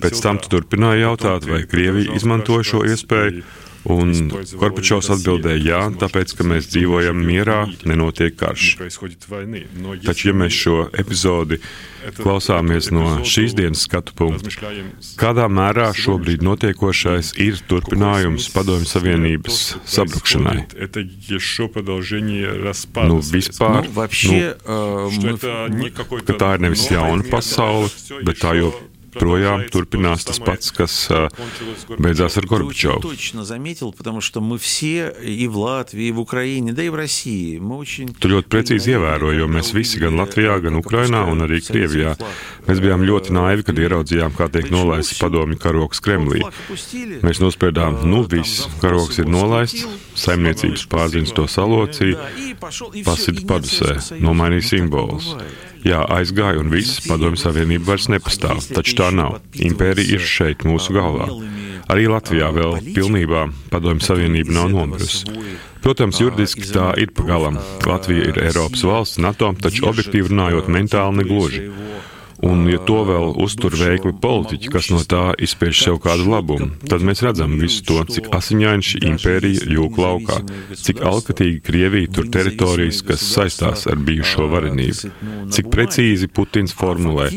Pēc 0.00 0.22
tam 0.22 0.38
tu 0.42 0.54
turpināji 0.54 1.04
jautāt, 1.04 1.50
vai 1.50 1.64
Krievija 1.70 2.14
izmantoja 2.18 2.70
šo 2.74 2.86
iespēju. 2.86 3.42
Un 3.88 4.10
Gorbačovs 4.60 5.08
atbildēja, 5.14 5.60
jā, 5.64 5.78
tāpēc, 6.02 6.34
ka 6.36 6.44
mēs 6.44 6.66
dzīvojam 6.68 7.16
mierā, 7.24 7.62
nenotiek 7.88 8.34
karš. 8.36 8.74
Taču, 10.04 10.26
ja 10.28 10.34
mēs 10.36 10.52
šo 10.52 10.74
epizodi 11.00 11.56
klausāmies 12.18 12.90
no 12.92 13.22
šīs 13.24 13.54
dienas 13.56 13.86
skatu 13.88 14.12
punkta, 14.16 14.52
kādā 15.20 15.46
mērā 15.48 15.88
šobrīd 15.96 16.44
notiekošais 16.44 17.32
ir 17.40 17.56
turpinājums 17.72 18.50
Padomju 18.52 18.88
Savienības 18.88 19.62
sabrukšanai? 19.88 20.58
Nu, 23.08 23.20
vispār, 23.24 23.88
nu, 23.88 25.88
ka 26.28 26.36
tā 26.36 26.54
ir 26.56 26.60
nevis 26.68 26.84
jauna 26.92 27.24
pasaule, 27.32 27.88
bet 28.28 28.44
tā 28.44 28.56
jau 28.60 28.74
projām 29.14 29.64
turpinās 29.72 30.24
tas 30.28 30.40
pats, 30.42 30.70
kas 30.74 30.94
beidzās 31.98 32.36
ar 32.40 32.46
Gorbačovu. 32.50 33.12
Tu 38.20 38.30
ļoti 38.30 38.50
precīzi 38.52 38.94
ievēroji, 38.94 39.40
jo 39.40 39.48
mēs 39.50 39.72
visi 39.76 40.02
gan 40.02 40.18
Latvijā, 40.20 40.58
gan 40.64 40.78
Ukrainā 40.80 41.24
un 41.30 41.46
arī 41.46 41.60
Krievijā, 41.64 42.14
mēs 42.68 42.82
bijām 42.82 43.04
ļoti 43.06 43.34
naivi, 43.36 43.66
kad 43.66 43.80
ieraudzījām, 43.82 44.36
kā 44.38 44.50
tiek 44.52 44.70
nolaists 44.72 45.18
padomju 45.20 45.58
karoks 45.60 46.02
Kremlī. 46.04 46.44
Mēs 47.24 47.42
nospriedām, 47.42 48.02
nu 48.10 48.24
viss, 48.30 48.66
karoks 48.82 49.20
ir 49.22 49.30
nolaists, 49.30 49.86
saimniecības 50.20 50.86
pārziņas 50.90 51.34
to 51.36 51.48
salocīja, 51.50 52.30
pasita 53.06 53.46
padusē, 53.48 53.98
nomainīja 54.22 54.68
simbolus. 54.74 55.34
Jā, 55.86 56.02
aizgāja 56.12 56.60
un 56.60 56.68
viss, 56.72 57.00
padomju 57.08 57.40
savienība 57.40 57.94
vairs 57.94 58.10
nepastāv, 58.12 58.60
taču 58.74 58.98
tā 58.98 59.08
nav. 59.14 59.38
Impērija 59.56 60.18
ir 60.18 60.26
šeit 60.26 60.66
mūsu 60.68 60.92
galvā. 60.96 61.30
Arī 61.90 62.06
Latvijā 62.10 62.50
vēl 62.54 62.76
pilnībā 62.94 63.46
padomju 63.72 64.04
savienība 64.04 64.54
nav 64.54 64.68
nomirusi. 64.74 65.32
Protams, 65.80 66.20
juridiski 66.20 66.68
tā 66.68 66.90
ir 67.00 67.14
pagalam. 67.16 67.56
Latvija 67.88 68.28
ir 68.28 68.42
Eiropas 68.44 68.84
valsts, 68.84 69.20
NATO, 69.24 69.48
taču 69.64 69.88
objektīvi 69.88 70.28
runājot, 70.28 70.68
mentāli 70.68 71.22
negluži. 71.22 71.62
Un, 72.46 72.64
ja 72.70 72.78
to 72.88 73.02
vēl 73.04 73.34
uztur 73.42 73.74
veikli 73.76 74.14
politiķi, 74.20 74.70
kas 74.72 74.88
no 74.92 75.00
tā 75.04 75.34
izspiež 75.42 75.82
sev 75.84 75.98
kādu 76.00 76.28
labumu, 76.30 76.70
tad 76.88 77.04
mēs 77.04 77.20
redzam 77.24 77.58
visu 77.60 77.82
to, 77.84 77.98
cik 78.08 78.30
asiņaini 78.36 78.86
šī 78.86 79.00
impērija 79.10 79.66
jūk 79.74 79.98
laukā, 80.00 80.38
cik 80.80 81.02
alkatīgi 81.04 81.60
Krievija 81.66 82.10
tur 82.16 82.30
teritorijas, 82.32 83.02
kas 83.06 83.24
saistās 83.34 83.84
ar 83.90 84.00
bijušo 84.00 84.48
varenību, 84.52 85.10
cik 85.52 85.68
precīzi 85.74 86.30
Putins 86.32 86.72
formulē. 86.76 87.28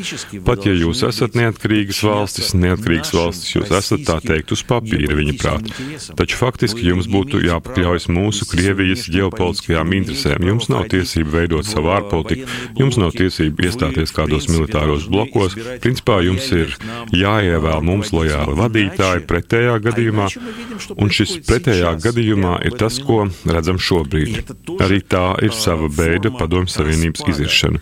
Pat 0.48 0.68
ja 0.68 0.76
jūs 0.78 1.04
esat 1.08 1.36
neatkarīgas 1.40 2.00
valstis, 2.08 2.54
neatkarīgas 2.56 3.14
valstis 3.18 3.58
jūs 3.58 3.74
esat 3.76 4.06
tā 4.08 4.20
teikt 4.24 4.56
uz 4.56 4.64
papīra, 4.68 5.18
viņa 5.20 5.36
prāt. 5.42 5.72
Taču 6.20 6.40
faktiski 6.40 6.88
jums 6.88 7.10
būtu 7.12 7.44
jāpakļaujas 7.44 8.08
mūsu 8.14 8.48
Krievijas 8.54 9.10
ģeopolitiskajām 9.12 9.96
interesēm. 10.00 10.48
Jums 10.54 10.72
nav 10.72 10.88
tiesība 10.94 11.42
veidot 11.42 11.68
savu 11.68 11.92
ārpolitiku, 11.96 12.48
jums 12.80 13.00
nav 13.02 13.14
tiesība 13.18 13.68
iestāties 13.68 14.16
kādos 14.16 14.48
militāros 14.52 14.93
militāros 14.94 15.10
blokos. 15.10 15.56
Principā 15.82 16.22
jums 16.24 16.50
ir 16.54 16.74
jāievēl 17.14 17.82
mums 17.84 18.12
lojāli 18.14 18.56
vadītāji 18.58 19.26
pretējā 19.28 19.78
gadījumā, 19.84 20.28
un 20.96 21.10
šis 21.10 21.40
pretējā 21.48 21.96
gadījumā 22.04 22.60
ir 22.66 22.78
tas, 22.78 23.00
ko 23.04 23.28
redzam 23.46 23.80
šobrīd. 23.80 24.54
Arī 24.84 25.02
tā 25.02 25.36
ir 25.44 25.54
sava 25.54 25.90
beida 25.90 26.32
padomju 26.34 26.72
savienības 26.74 27.26
iziršana, 27.34 27.80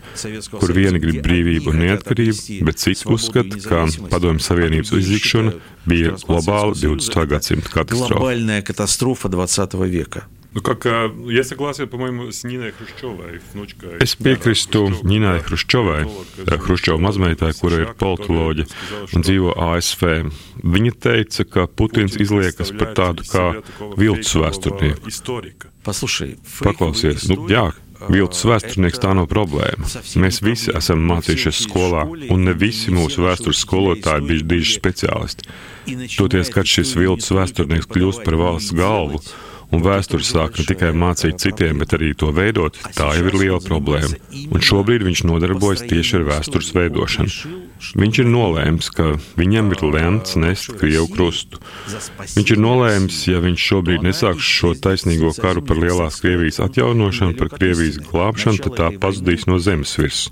kur 0.57 0.73
vieni 0.73 1.01
grib 1.03 1.21
brīvību 1.25 1.73
un 1.73 1.81
neatkarību, 1.85 2.59
bet 2.67 2.81
citi 2.81 3.07
uzskata, 3.11 3.61
ka 3.65 3.85
padomju 4.11 4.43
savienības 4.43 4.93
iziršana 5.01 5.55
bija 5.85 6.17
globāla 6.27 6.75
20. 6.77 7.25
gadsimta 7.31 7.73
katastrofa. 7.73 8.21
katastrofa 10.50 10.50
20. 10.50 10.50
века. 10.50 10.50
Nu, 10.56 10.62
как, 10.62 10.86
я 11.28 11.44
согласен, 11.44 11.86
по-моему, 11.86 12.32
с 12.32 12.42
Ниной 12.42 12.72
Хрущевой, 12.72 13.40
внучкой. 13.52 13.98
Es 14.00 14.16
piekrīstu 14.16 14.88
Ņinai 15.04 15.42
Hruščovai, 15.44 16.06
Hruščova 16.48 16.96
mazmeitai, 16.96 17.52
kura 17.58 17.82
ir 17.82 17.90
politoloģe 17.92 18.64
un 19.12 19.20
dzīvo 19.20 19.52
ASV. 19.52 20.30
Viņa 20.64 20.92
teica, 20.96 21.44
ka 21.44 21.66
Putins 21.68 22.16
izliekas 22.16 22.72
par 22.72 22.94
tādu 22.96 23.26
kā 23.28 23.44
viltus 24.00 24.32
vēsturnieku. 24.32 25.12
Послушай, 25.84 26.38
Paklausies, 26.64 27.28
nu 27.28 27.44
jā, 27.52 27.66
viltus 28.08 28.40
vēsturnieks 28.48 29.02
tā 29.02 29.12
nav 29.12 29.28
problēma. 29.28 29.84
Mēs 30.16 30.40
visi 30.40 30.72
esam 30.72 31.04
mācījušies 31.10 31.66
skolā, 31.66 32.06
un 32.32 32.48
ne 32.48 32.56
visi 32.56 32.94
mūsu 32.96 33.26
vēstures 33.28 33.60
skolotāji 33.60 34.24
bijuši 34.30 34.48
diži 34.54 34.78
speciālisti. 34.80 35.52
Toties, 36.16 36.48
kad 36.54 36.64
šis 36.64 36.96
viltus 36.96 37.28
vēsturnieks 37.36 37.92
kļūst 37.92 38.24
par 38.24 38.40
valsts 38.40 38.72
galvu, 38.72 39.20
un 39.71 39.83
vēsturi 39.85 40.25
sāk 40.27 40.59
ne 40.59 40.67
tikai 40.67 40.91
mācīt 40.95 41.41
citiem, 41.41 41.79
bet 41.81 41.95
arī 41.97 42.13
to 42.17 42.31
veidot, 42.35 42.77
tā 42.97 43.11
jau 43.17 43.27
ir 43.31 43.37
liela 43.39 43.61
problēma. 43.63 44.19
Un 44.51 44.63
šobrīd 44.71 45.05
viņš 45.07 45.25
nodarbojas 45.29 45.85
tieši 45.87 46.19
ar 46.19 46.27
vēstures 46.33 46.73
veidošanu. 46.77 47.69
Viņš 48.01 48.21
ir 48.23 48.29
nolēmis, 48.29 48.91
ka 48.93 49.15
viņam 49.39 49.71
ir 49.75 49.85
lemts 49.91 50.37
nest 50.39 50.71
Krievu 50.77 51.07
krustu. 51.11 51.59
Viņš 52.35 52.53
ir 52.55 52.61
nolēmis, 52.61 53.19
ja 53.31 53.41
viņš 53.43 53.67
šobrīd 53.71 54.05
nesāks 54.05 54.45
šo 54.45 54.73
taisnīgo 54.77 55.33
karu 55.37 55.63
par 55.65 55.81
lielās 55.81 56.21
Krievijas 56.21 56.61
atjaunošanu, 56.63 57.35
par 57.39 57.51
Krievijas 57.55 57.97
glābšanu, 58.05 58.61
tad 58.65 58.77
tā 58.77 58.89
pazudīs 59.01 59.47
no 59.49 59.57
zemes 59.59 59.95
virsmas. 59.97 60.29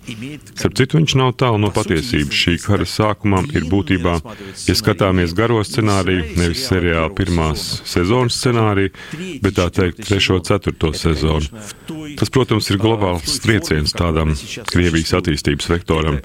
Starp 0.53 0.77
citu, 0.77 0.99
viņš 0.99 1.15
nav 1.19 1.33
tālu 1.39 1.59
no 1.61 1.71
patiesības. 1.73 2.35
Šī 2.39 2.55
kara 2.63 2.85
sākumā 2.87 3.41
ir 3.55 3.65
būtībā, 3.71 4.15
ja 4.67 4.75
skatāmies 4.77 5.33
garo 5.37 5.61
scenāriju, 5.65 6.35
nevis 6.39 6.65
seriāla 6.69 7.09
pirmās 7.15 7.65
sezonas 7.89 8.37
scenāriju, 8.39 8.93
bet 9.43 9.57
tā 9.57 9.69
teikt, 9.73 10.03
trešo, 10.07 10.39
ceturto 10.45 10.93
sezonu. 10.93 11.49
Tas, 12.19 12.31
protams, 12.33 12.69
ir 12.71 12.79
globāls 12.81 13.39
trieciens 13.43 13.93
tādam 13.95 14.35
Krievijas 14.69 15.15
attīstības 15.19 15.69
vektoram. 15.71 16.19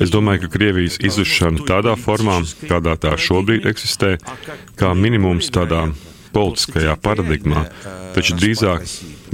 Es 0.00 0.12
domāju, 0.14 0.44
ka 0.44 0.48
Krievijas 0.48 0.63
Krievijas 0.64 0.94
izušanu 1.04 1.66
tādā 1.68 1.92
formā, 2.00 2.38
kādā 2.64 2.94
tā 2.96 3.10
šobrīd 3.20 3.66
eksistē, 3.68 4.14
kā 4.80 4.94
minimums 4.96 5.50
tādā 5.52 5.90
politiskajā 6.32 6.94
paradigmā, 7.04 7.66
taču 8.14 8.32
drīzāk 8.38 8.86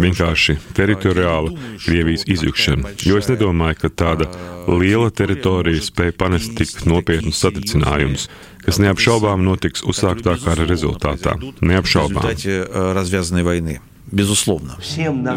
vienkārši 0.03 0.57
teritoriāla 0.75 1.53
Krievijas 1.85 2.27
izjukšana. 2.35 2.97
Jo 3.07 3.21
es 3.23 3.31
nedomāju, 3.31 3.79
ka 3.85 3.93
tāda 4.03 4.27
liela 4.67 5.13
teritorija 5.15 5.85
spēja 5.87 6.17
panest 6.19 6.57
tik 6.59 6.83
nopietnus 6.91 7.39
satricinājumus, 7.45 8.27
kas 8.67 8.83
neapšaubām 8.83 9.47
notiks 9.47 9.87
uzsāktā 9.87 10.35
kara 10.43 10.67
rezultātā. 10.67 11.37
Neapšaubām. 11.63 12.27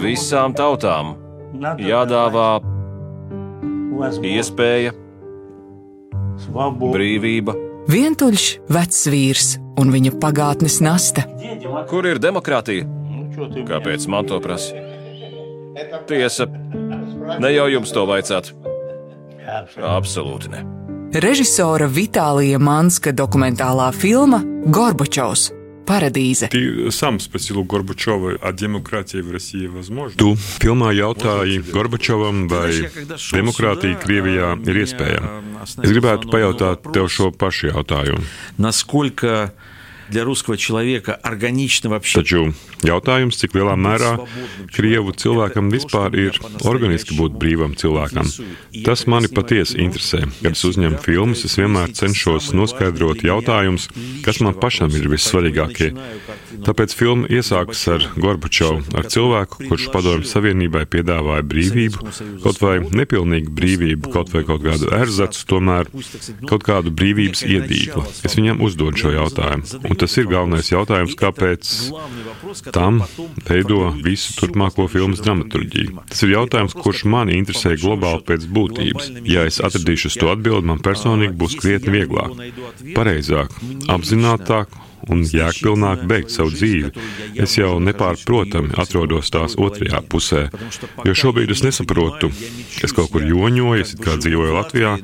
Visām 0.10 0.58
tautām 0.58 1.16
jādāvā 1.86 2.50
iespēja 4.34 5.03
brīvība. 6.80 7.56
Vientuļš 7.90 8.48
vecs 8.72 9.08
vīrs 9.12 9.48
un 9.80 9.92
viņa 9.92 10.16
pagātnes 10.22 10.80
nasta. 10.84 11.26
Kur 11.90 12.08
ir 12.08 12.22
demokrātija? 12.24 12.88
Kāpēc 13.68 14.08
man 14.08 14.30
to 14.30 14.40
prasa? 14.44 14.78
Tiesa, 16.08 16.48
ne 17.42 17.50
jau 17.54 17.68
jums 17.72 17.92
to 17.96 18.06
vajadzētu. 18.08 18.62
Absolūti 19.84 20.54
ne. 20.54 20.64
Režisora 21.14 21.86
Vitālija 21.86 22.58
Manska 22.58 23.12
dokumentālā 23.14 23.92
filma 23.94 24.40
Gorbačovs- 24.66 25.52
Paradīze. 25.89 26.51
Ты 26.53 26.91
сам 26.93 27.19
спросил 27.19 27.61
у 27.61 27.65
Горбачева, 27.65 28.37
а 28.43 28.53
демократия 28.53 29.23
в 29.23 29.33
России 29.33 29.67
возможна? 29.67 30.19
Tu 30.21 30.37
filmā 30.37 30.93
jautāji 30.93 31.63
Gorbačovam, 31.73 32.45
vai 32.49 32.85
demokrātija 33.33 33.97
Krievijā 33.97 34.53
ir 34.69 34.83
iespējama. 34.85 35.65
Es 35.65 35.89
gribētu 35.89 36.29
pajautāt 36.29 36.85
tev 36.93 37.09
šo 37.09 37.33
pašu 37.33 37.73
jautājumu. 37.73 38.21
Насколько 38.59 39.55
для 40.13 40.25
русского 40.25 40.57
человека 40.57 41.15
органично 41.15 41.91
вообще 41.91 42.21
Taču 42.21 42.53
jautājums, 42.87 43.39
cik 43.39 43.57
lielā 43.59 43.75
mērā 43.79 44.13
Krievu 44.75 45.13
cilvēkam 45.17 45.71
vispār 45.73 46.15
ir 46.19 46.39
organiski 46.69 47.17
būt 47.19 47.37
brīvam 47.41 47.75
cilvēkam, 47.79 48.29
tas 48.87 49.07
mani 49.11 49.31
patiesi 49.33 49.81
interesē. 49.83 50.25
Kad 50.41 50.55
es 50.55 50.65
uzņemu 50.65 51.01
filmas, 51.03 51.45
es 51.49 51.59
vienmēr 51.59 51.93
cenšos 51.99 52.53
noskaidrot 52.57 53.25
jautājumus, 53.27 53.89
kas 54.25 54.41
man 54.45 54.57
pašam 54.59 54.95
ir 54.95 55.11
vissvarīgākie. 55.11 55.91
Tāpēc 56.64 56.94
filma 56.96 57.28
iesākas 57.32 57.82
ar 57.92 58.06
Gorbačovu, 58.16 58.84
ar 58.98 59.08
cilvēku, 59.12 59.66
kurš 59.70 59.88
padomju 59.94 60.28
savienībai 60.30 60.84
piedāvāja 60.90 61.44
brīvību, 61.48 62.14
kaut 62.44 62.62
vai 62.64 62.76
nepilnīgu 62.84 63.52
brīvību, 63.58 64.12
kaut 64.14 64.32
vai 64.34 64.44
kaut 64.48 64.64
kādu 64.64 64.92
erzacu, 64.96 65.44
tomēr 65.50 65.90
kaut 66.50 66.66
kādu 66.68 66.94
brīvības 66.96 67.44
iedīglu. 67.48 68.06
Es 68.26 68.38
viņam 68.40 68.64
uzdodu 68.64 69.04
šo 69.04 69.14
jautājumu. 69.16 69.82
Un 69.90 70.00
tas 70.00 70.18
ir 70.20 70.30
galvenais 70.32 70.72
jautājums, 70.72 71.18
kāpēc 71.20 71.74
tam 72.76 73.02
veido 73.48 73.90
visu 74.04 74.38
turpmāko 74.40 74.88
filmas 74.92 75.24
dramaturģiju. 75.26 76.06
Tas 76.12 76.24
ir 76.26 76.36
jautājums, 76.36 76.78
kurš 76.78 77.06
mani 77.10 77.38
interesē 77.40 77.76
globāli 77.82 78.24
pēc 78.30 78.48
būtības. 78.54 79.12
Ja 79.28 79.48
es 79.50 79.60
atradīšu 79.64 80.14
to 80.20 80.32
atbildi, 80.34 80.70
man 80.72 80.82
personīgi 80.84 81.36
būs 81.38 81.58
krietni 81.60 81.98
vieglāk, 81.98 82.40
pareizāk, 82.96 83.54
apzinātāk 83.92 84.83
un 85.09 85.23
jēgpilnāk 85.23 86.03
beigt 86.11 86.33
savu 86.35 86.53
dzīvi. 86.53 86.91
Es 87.39 87.55
jau 87.59 87.77
nepārprotami 87.83 88.75
atrodos 88.81 89.31
tās 89.33 89.55
otrajā 89.61 90.03
pusē, 90.11 90.49
jo 91.07 91.15
šobrīd 91.17 91.53
es 91.55 91.63
nesaprotu. 91.65 92.31
Es 92.85 92.95
kaut 92.97 93.13
kur 93.15 93.25
joņoju, 93.25 93.85
es 93.85 93.95
it 93.95 94.03
kā 94.05 94.19
dzīvoju 94.21 94.57
Latvijā, 94.57 94.97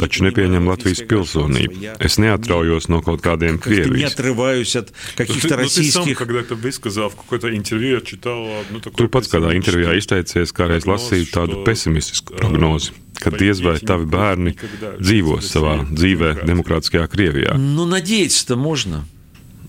taču 0.00 0.26
nepieņemu 0.28 0.72
Latvijas 0.72 1.02
pilsonību. 1.10 1.82
Es 2.02 2.18
neatraujos 2.22 2.88
no 2.92 3.02
kaut 3.04 3.22
kādiem 3.24 3.58
как-то 3.58 3.70
не 3.70 3.82
Krievijas. 3.82 4.12
отрываюсь 4.14 4.76
от 4.76 4.92
Ну, 4.92 5.16
ты, 5.16 5.26
каких-то 5.26 5.56
ну, 5.56 5.62
ты 5.64 5.68
сам 5.68 5.82
российских... 5.82 6.18
когда-то 6.18 6.54
высказал 6.54 7.10
в 7.10 7.16
какое-то 7.16 7.54
интервью, 7.54 7.96
я 7.96 8.00
читал 8.00 8.46
одну 8.60 8.80
такую... 8.80 9.08
Tu 9.08 9.10
pats 9.10 9.28
kādā 9.30 9.54
intervijā 9.56 9.96
izteicies, 9.98 10.52
kā 10.52 10.68
reiz 10.70 10.86
lasīju 10.86 11.28
tādu 11.32 11.62
pesimistisku 11.66 12.34
prognozi, 12.36 12.92
ka 13.20 13.30
diez 13.30 13.60
vai 13.62 13.78
tavi 13.78 14.06
bērni 14.06 14.56
dzīvos 15.00 15.50
savā 15.50 15.82
dzīvē 15.90 16.42
demokrātiskajā 16.46 17.08
Krievijā. 17.12 17.56
Ну, 17.58 17.86
надеяться-то 17.86 18.56
можно. 18.56 19.04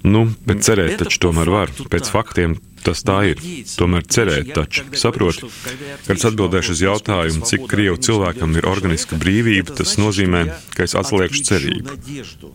Nu, 0.06 0.26
bet 0.46 0.62
cerēt 0.66 0.98
taču 1.02 1.24
tomēr 1.26 1.50
var. 1.50 1.72
Pēc 1.90 2.11
faktiem 2.12 2.58
tas 2.84 3.02
tā 3.06 3.18
ir. 3.30 3.42
Tomēr 3.78 4.06
cerēt 4.08 4.52
taču. 4.56 4.84
Saproti, 4.98 5.48
kad 6.06 6.16
es 6.16 6.26
atbildēšu 6.28 6.74
uz 6.74 6.82
jautājumu, 6.84 7.44
cik 7.48 7.66
krievu 7.70 7.98
cilvēkam 8.04 8.56
ir 8.58 8.68
organiska 8.68 9.18
brīvība, 9.20 9.76
tas 9.78 9.96
nozīmē, 10.00 10.44
ka 10.74 10.86
es 10.86 10.96
atliekšu 10.98 11.44
cerību. 11.48 11.96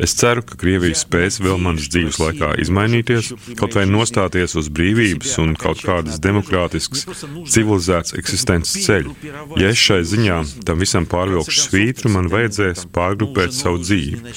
Es 0.04 0.16
ceru, 0.20 0.44
ka 0.48 0.58
Krievija 0.60 0.98
spēs 0.98 1.40
vēl 1.44 1.60
manas 1.62 1.90
dzīves 1.94 2.20
laikā 2.22 2.54
izmainīties, 2.64 3.34
kaut 3.60 3.78
vai 3.78 3.86
nostāties 3.90 4.58
uz 4.60 4.70
brīvības 4.74 5.38
un 5.44 5.56
kaut 5.60 5.84
kādas 5.86 6.20
demokrātiskas, 6.24 7.06
civilizētas 7.54 8.18
eksistences 8.20 8.88
ceļu. 8.88 9.16
Ja 9.60 9.72
es 9.74 9.82
šai 9.82 10.02
ziņā 10.08 10.40
tam 10.68 10.82
visam 10.84 11.08
pārvilkšu 11.10 11.68
svītru, 11.68 12.14
man 12.14 12.30
vajadzēs 12.34 12.88
pārgrupēt 12.94 13.56
savu 13.56 13.82
dzīvi. 13.84 14.36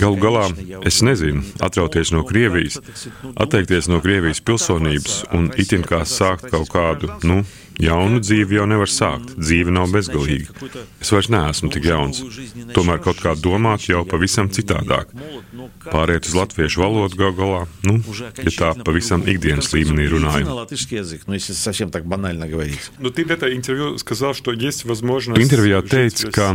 Galu 0.00 0.20
galā 0.20 0.46
es 0.86 1.00
nezinu, 1.06 1.44
atrauties 1.64 2.12
no 2.14 2.24
Krievijas, 2.28 2.80
atteikties 3.34 3.90
no 3.90 4.00
Krievijas 4.04 4.42
pilsonības 4.44 5.19
un 5.36 5.50
itin 5.60 5.84
kā 5.86 6.02
sākt 6.08 6.48
kaut 6.52 6.70
kādu, 6.72 7.10
nu, 7.26 7.40
jaunu 7.80 8.20
dzīvi 8.22 8.58
jau 8.58 8.66
nevar 8.68 8.90
sākt. 8.90 9.34
Dzīve 9.38 9.72
nav 9.74 9.90
bezgalīga. 9.94 10.52
Es 11.00 11.12
vairs 11.14 11.30
neesmu 11.32 11.70
tik 11.72 11.88
jauns. 11.88 12.22
Tomēr 12.76 13.00
kaut 13.04 13.22
kā 13.24 13.34
domāt 13.38 13.88
jau 13.88 14.02
pavisam 14.08 14.50
citādāk. 14.52 15.12
Pāriet 15.86 16.28
uz 16.28 16.36
latviešu 16.36 16.82
valodu 16.84 17.20
gal 17.20 17.34
galā, 17.36 17.64
nu, 17.88 17.98
ja 18.44 18.54
tā 18.56 18.72
pavisam 18.84 19.24
ikdienas 19.28 19.72
līmenī 19.74 20.08
runājam. 20.12 20.50
Nu, 20.50 20.64
Intervijā 25.40 25.82
teica, 25.86 26.32
ka 26.34 26.50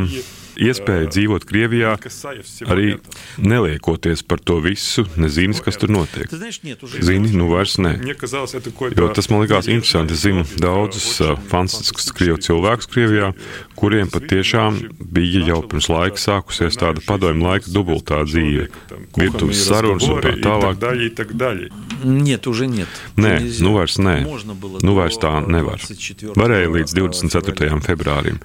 iespēja 0.61 1.09
dzīvot 1.09 1.45
Krievijā, 1.49 1.95
не 1.97 2.03
касаясь 2.03 2.45
всего 2.45 2.71
arī 2.73 2.99
этого. 2.99 3.15
neliekoties 3.39 4.23
par 4.27 4.39
to 4.41 4.61
visu, 4.61 5.07
nezini, 5.17 5.55
kas 5.55 5.77
tur 5.81 5.89
notiek. 5.89 6.29
Ты 6.29 6.37
знаешь, 6.37 6.61
нет, 6.63 6.83
уже... 6.83 7.01
Zini, 7.01 7.33
nu 7.33 7.49
vairs 7.49 7.79
nē. 7.79 7.97
Мне 8.03 8.15
казалось, 8.15 8.55
это 8.55 8.71
какой-то... 8.71 9.01
Jo 9.01 9.09
tas 9.09 9.31
man 9.31 9.41
likās 9.47 9.69
interesanti. 9.69 10.13
Es 10.13 10.21
zinu 10.27 10.45
daudzus 10.59 11.21
uh, 11.21 11.39
fantastiskus 11.49 12.13
krievu 12.13 12.37
cilvēkus 12.39 12.87
Krievijā, 12.93 13.33
kuriem 13.75 14.11
patiešām 14.11 14.81
bija 15.01 15.47
jau 15.49 15.63
pirms 15.63 15.89
laika 15.89 16.17
sākusies 16.21 16.77
tāda 16.77 17.01
padomju 17.07 17.41
laika 17.47 17.71
dubultā 17.73 18.21
dzīve. 18.29 18.69
Virtuves 19.17 19.65
sarunas 19.65 20.05
un 20.05 20.21
tā 20.21 20.35
И 20.37 20.43
так 20.43 20.45
tālāk. 20.45 20.79
далее, 20.79 21.07
и 21.07 21.11
так 21.15 21.33
далее. 21.37 21.71
Нет, 22.05 22.47
уже 22.47 22.67
нет. 22.67 22.89
Nē, 23.17 23.41
Нельзя. 23.41 23.65
nu 23.65 23.73
vairs 23.77 23.97
nē. 23.99 24.25
Можно 24.25 24.55
было 24.55 24.79
Nu 24.83 24.93
до 24.95 25.01
vairs 25.01 25.17
tā 25.21 25.33
nevar. 25.47 25.77
24 25.79 26.33
Varēja 26.35 26.69
līdz 26.69 26.95
24. 26.97 27.81
februārim. 27.81 28.39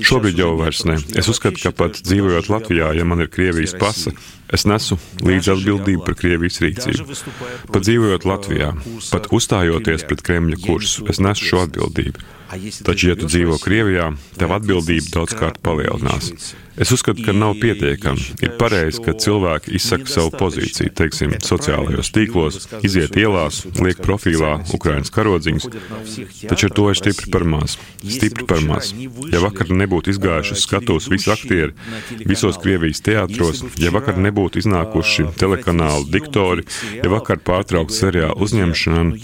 Šobrīd 0.00 0.36
jau 0.38 0.56
vairs 0.56 0.84
ne. 0.84 0.96
Es 1.14 1.28
uzskatu, 1.28 1.55
pat 1.77 2.01
dzīvojot 2.05 2.49
Latvijā, 2.53 2.91
ja 2.97 3.05
man 3.07 3.23
ir 3.23 3.31
Krievijas 3.33 3.75
pasa, 3.79 4.13
es 4.53 4.65
nesu 4.69 4.97
līdz 5.25 5.51
atbildību 5.55 6.05
par 6.07 6.17
Krievijas 6.19 6.61
rīcību. 6.63 7.19
Pat 7.73 7.83
dzīvojot 7.83 8.27
Latvijā, 8.29 8.71
pat 9.11 9.29
uzstājoties 9.35 10.07
pret 10.07 10.23
Kremļa 10.29 10.61
kursu, 10.63 11.07
es 11.11 11.21
nesu 11.23 11.51
šo 11.51 11.65
atbildību. 11.67 12.33
Taču, 12.87 13.09
ja 13.11 13.17
tu 13.19 13.27
dzīvo 13.27 13.57
Krievijā, 13.59 14.13
tev 14.39 14.53
atbildība 14.55 15.11
daudzkārt 15.17 15.59
palielinās. 15.65 16.31
Es 16.77 16.91
uzskatu, 16.93 17.23
ka 17.25 17.33
nav 17.33 17.55
pietiekami. 17.57 18.21
Ir 18.45 18.51
pareizi, 18.59 19.01
ka 19.01 19.15
cilvēki 19.17 19.73
izsaka 19.79 20.11
savu 20.11 20.29
pozīciju, 20.37 20.91
teiksim, 20.95 21.33
sociālajos 21.41 22.11
tīklos, 22.13 22.59
iziet 22.85 23.17
ielās, 23.17 23.63
liek 23.81 23.97
profilā 24.05 24.59
Ukraiņas 24.77 25.13
karodziņus, 25.15 25.65
taču 26.45 26.69
ar 26.69 26.75
to 26.77 26.85
ir 26.93 26.99
stipri 27.01 27.31
par 27.33 27.47
maz. 27.49 27.79
Stipri 28.05 28.45
par 28.47 28.61
maz. 28.61 28.93
Ja 29.33 29.41
vakar 29.41 29.73
nebūtu 29.73 30.13
izgājuši 30.13 30.53
uz 30.53 30.63
skatuves 30.67 31.09
visi 31.09 31.33
aktieri 31.33 31.73
visos 32.29 32.61
Krievijas 32.61 33.01
teātros, 33.01 33.65
ja 33.81 33.91
vakar 33.95 34.21
nebūtu 34.21 34.36
iznākuši 34.61 35.27
telekanāla 35.39 36.05
diktori, 36.11 36.67
ja 36.99 37.09
vakar 37.11 37.41
pārtraukt 37.41 37.95
seriālu 37.95 38.37
uzņemšanu, 38.45 39.17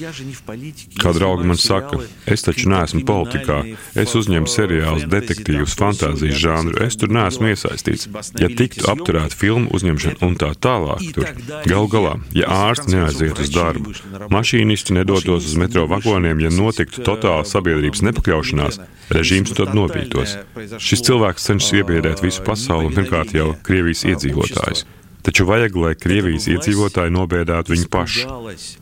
kā 1.02 1.13
draugi 1.15 1.49
man 1.52 1.60
saka, 1.62 2.02
es 2.26 2.45
taču 2.45 2.71
neesmu 2.73 3.04
politikā, 3.08 3.62
es 3.99 4.15
uzņemu 4.17 4.49
seriālus, 4.49 5.08
detektīvus, 5.12 5.78
fantāzijas 5.78 6.41
žanru, 6.41 6.80
es 6.88 6.97
tur 6.97 7.13
neesmu 7.13 7.34
esmu 7.34 7.52
iesaistīts. 7.52 8.08
Ja 8.39 8.49
tiktu 8.49 8.88
apturēta 8.91 9.36
filmu 9.38 9.71
uzņemšana 9.76 10.21
un 10.26 10.38
tā 10.39 10.52
tālāk, 10.56 11.04
tur 11.15 11.28
gal 11.69 11.89
galā, 11.91 12.15
ja 12.38 12.49
ārsts 12.69 12.89
neaiziet 12.91 13.41
uz 13.43 13.52
darbu, 13.54 13.93
mašīnisti 14.34 14.97
nedotos 14.97 15.47
uz 15.49 15.56
metro 15.60 15.86
vagoniem, 15.91 16.43
ja 16.43 16.54
notiktu 16.54 17.04
totāla 17.06 17.45
sabiedrības 17.47 18.04
nepakļaušanās, 18.10 18.82
režīms 19.13 19.56
to 19.58 19.67
novītos. 19.73 20.38
Šis 20.80 21.06
cilvēks 21.10 21.49
cenšas 21.49 21.80
iebiedēt 21.82 22.23
visu 22.26 22.43
pasauli 22.45 22.91
un 22.91 22.97
pirmkārt 22.97 23.34
jau 23.36 23.54
Krievijas 23.63 24.06
iedzīvotājus. 24.13 24.86
Taču 25.24 25.48
vajag, 25.48 25.76
lai 25.80 25.94
Krievijas 25.96 26.50
iedzīvotāji 26.52 27.14
nobiedētu 27.16 27.74
viņu 27.74 27.90
pašu, 27.92 28.28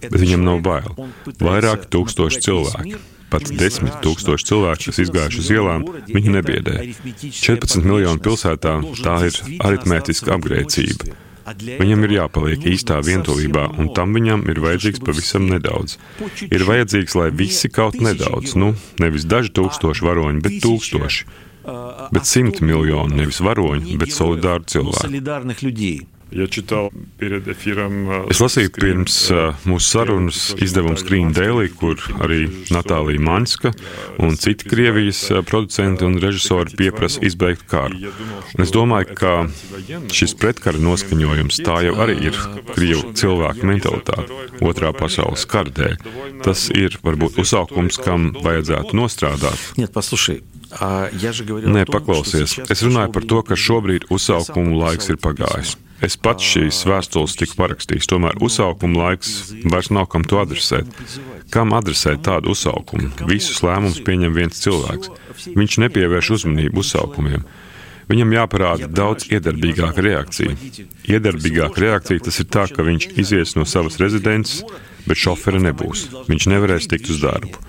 bet 0.02 0.20
viņam 0.24 0.46
nav 0.48 0.62
bail. 0.66 0.94
Vairāk 1.38 1.86
tūkstoši 1.94 2.42
cilvēku. 2.48 3.02
Pat 3.32 3.48
desmit 3.56 3.94
tūkstoši 4.04 4.48
cilvēku, 4.50 4.90
kas 4.90 4.98
izgājuši 5.06 5.40
uz 5.40 5.52
ielām, 5.54 5.86
viņu 6.10 6.34
nebiedē. 6.36 6.78
14 7.22 7.86
miljonu 7.86 8.20
pilsētā 8.26 8.74
tā 9.06 9.18
ir 9.30 9.38
aritmētiska 9.64 10.36
apgrēcība. 10.36 11.14
Viņam 11.62 12.06
ir 12.06 12.16
jāpaliek 12.18 12.66
īstā 12.74 13.00
vientulībā, 13.06 13.64
un 13.82 13.90
tam 13.96 14.14
viņam 14.18 14.44
ir 14.52 14.62
vajadzīgs 14.62 15.02
pavisam 15.06 15.48
nedaudz. 15.50 15.98
Ir 16.50 16.66
vajadzīgs, 16.68 17.16
lai 17.18 17.30
visi 17.34 17.72
kaut 17.74 17.98
nedaudz, 18.04 18.54
nu, 18.60 18.74
nevis 19.02 19.26
daži 19.30 19.54
tūkstoši 19.58 20.06
varoņi, 20.06 20.44
bet 20.46 20.60
tūkstoši. 20.66 21.26
Bet 22.12 22.30
simt 22.30 22.62
miljoni, 22.66 23.20
nevis 23.22 23.42
varoņi, 23.46 23.98
bet 24.02 24.14
solidāru 24.16 24.66
cilvēku. 24.70 25.08
Es 28.32 28.40
lasīju 28.40 28.72
pirms 28.76 29.16
mūsu 29.68 29.88
sarunas 29.98 30.40
izdevumu 30.64 30.96
Screen 31.00 31.34
Daily, 31.36 31.68
kur 31.76 32.00
arī 32.24 32.46
Natālija 32.72 33.20
Maņska 33.26 33.74
un 34.24 34.38
citi 34.40 34.70
Krievijas 34.72 35.20
producenti 35.48 36.08
un 36.08 36.16
režisori 36.24 36.78
pieprasa 36.80 37.24
izbeigt 37.28 37.66
karu. 37.72 38.14
Un 38.56 38.64
es 38.64 38.72
domāju, 38.72 39.18
ka 39.20 39.34
šis 40.16 40.36
pretkara 40.40 40.80
noskaņojums 40.82 41.62
tā 41.66 41.82
jau 41.88 41.98
arī 42.04 42.18
ir 42.32 42.40
Krievu 42.72 43.12
cilvēku 43.18 43.68
mentalitāte 43.68 44.40
otrā 44.64 44.94
pasaules 44.96 45.44
kara 45.52 45.74
dēļ. 45.82 46.00
Tas 46.48 46.70
ir 46.72 46.96
varbūt 47.04 47.42
uzsaukums, 47.44 48.00
kam 48.02 48.32
vajadzētu 48.40 48.96
nostrādāt. 48.98 49.68
Nē, 50.72 51.86
paklausies. 51.90 52.58
Es 52.72 52.84
runāju 52.86 53.12
par 53.16 53.26
to, 53.28 53.40
ka 53.46 53.58
šobrīd 53.60 54.08
uzsaukumu 54.14 54.80
laiks 54.80 55.12
ir 55.12 55.20
pagājis. 55.22 55.76
Es 56.02 56.16
pats 56.18 56.42
šīs 56.42 56.80
vēstules 56.90 57.36
tiku 57.38 57.60
parakstījis, 57.60 58.08
tomēr 58.10 58.40
uzsaukuma 58.42 59.04
laiks 59.04 59.52
vairs 59.70 59.92
nav 59.94 60.08
kam 60.10 60.24
to 60.26 60.40
adresēt. 60.42 60.90
Kam 61.54 61.76
adresēt 61.78 62.24
tādu 62.26 62.56
uzsaukumu? 62.56 63.12
Visus 63.30 63.62
lēmumus 63.62 64.00
pieņem 64.08 64.34
viens 64.34 64.64
cilvēks. 64.64 65.12
Viņš 65.54 65.78
nepievērš 65.84 66.32
uzmanību 66.40 66.82
uzsaukumiem. 66.82 67.46
Viņam 68.10 68.34
jāparāda 68.34 68.90
daudz 68.90 69.30
iedarbīgāka 69.30 70.02
reakcija. 70.04 70.56
Iedarbīgāka 71.06 71.86
reakcija 71.86 72.26
tas 72.26 72.42
ir 72.42 72.50
tā, 72.52 72.66
ka 72.68 72.84
viņš 72.88 73.12
izies 73.22 73.54
no 73.56 73.68
savas 73.70 74.02
rezidences, 74.02 74.66
bet 75.06 75.22
šofera 75.22 75.62
nebūs. 75.62 76.08
Viņš 76.28 76.50
nevarēs 76.50 76.90
tikt 76.92 77.14
uz 77.14 77.22
darbu. 77.22 77.62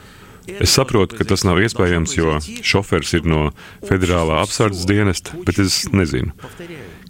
Es 0.48 0.74
saprotu, 0.74 1.16
ka 1.18 1.26
tas 1.28 1.44
nav 1.46 1.60
iespējams, 1.62 2.16
jo 2.18 2.36
šofers 2.66 3.14
ir 3.18 3.28
no 3.28 3.42
federālā 3.86 4.40
apsardzes 4.42 4.88
dienesta, 4.88 5.36
bet 5.46 5.60
es 5.62 5.84
nezinu. 5.94 6.34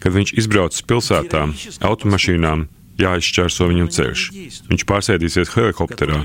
Kad 0.02 0.16
viņš 0.16 0.34
izbrauc 0.42 0.78
pilsētā, 0.88 1.46
automašīnām 1.88 2.66
jāizšķērso 3.00 3.68
viņam 3.70 3.92
ceļš. 3.96 4.24
Viņš 4.68 4.84
pārsēdīsies 4.88 5.54
helikopterā, 5.56 6.24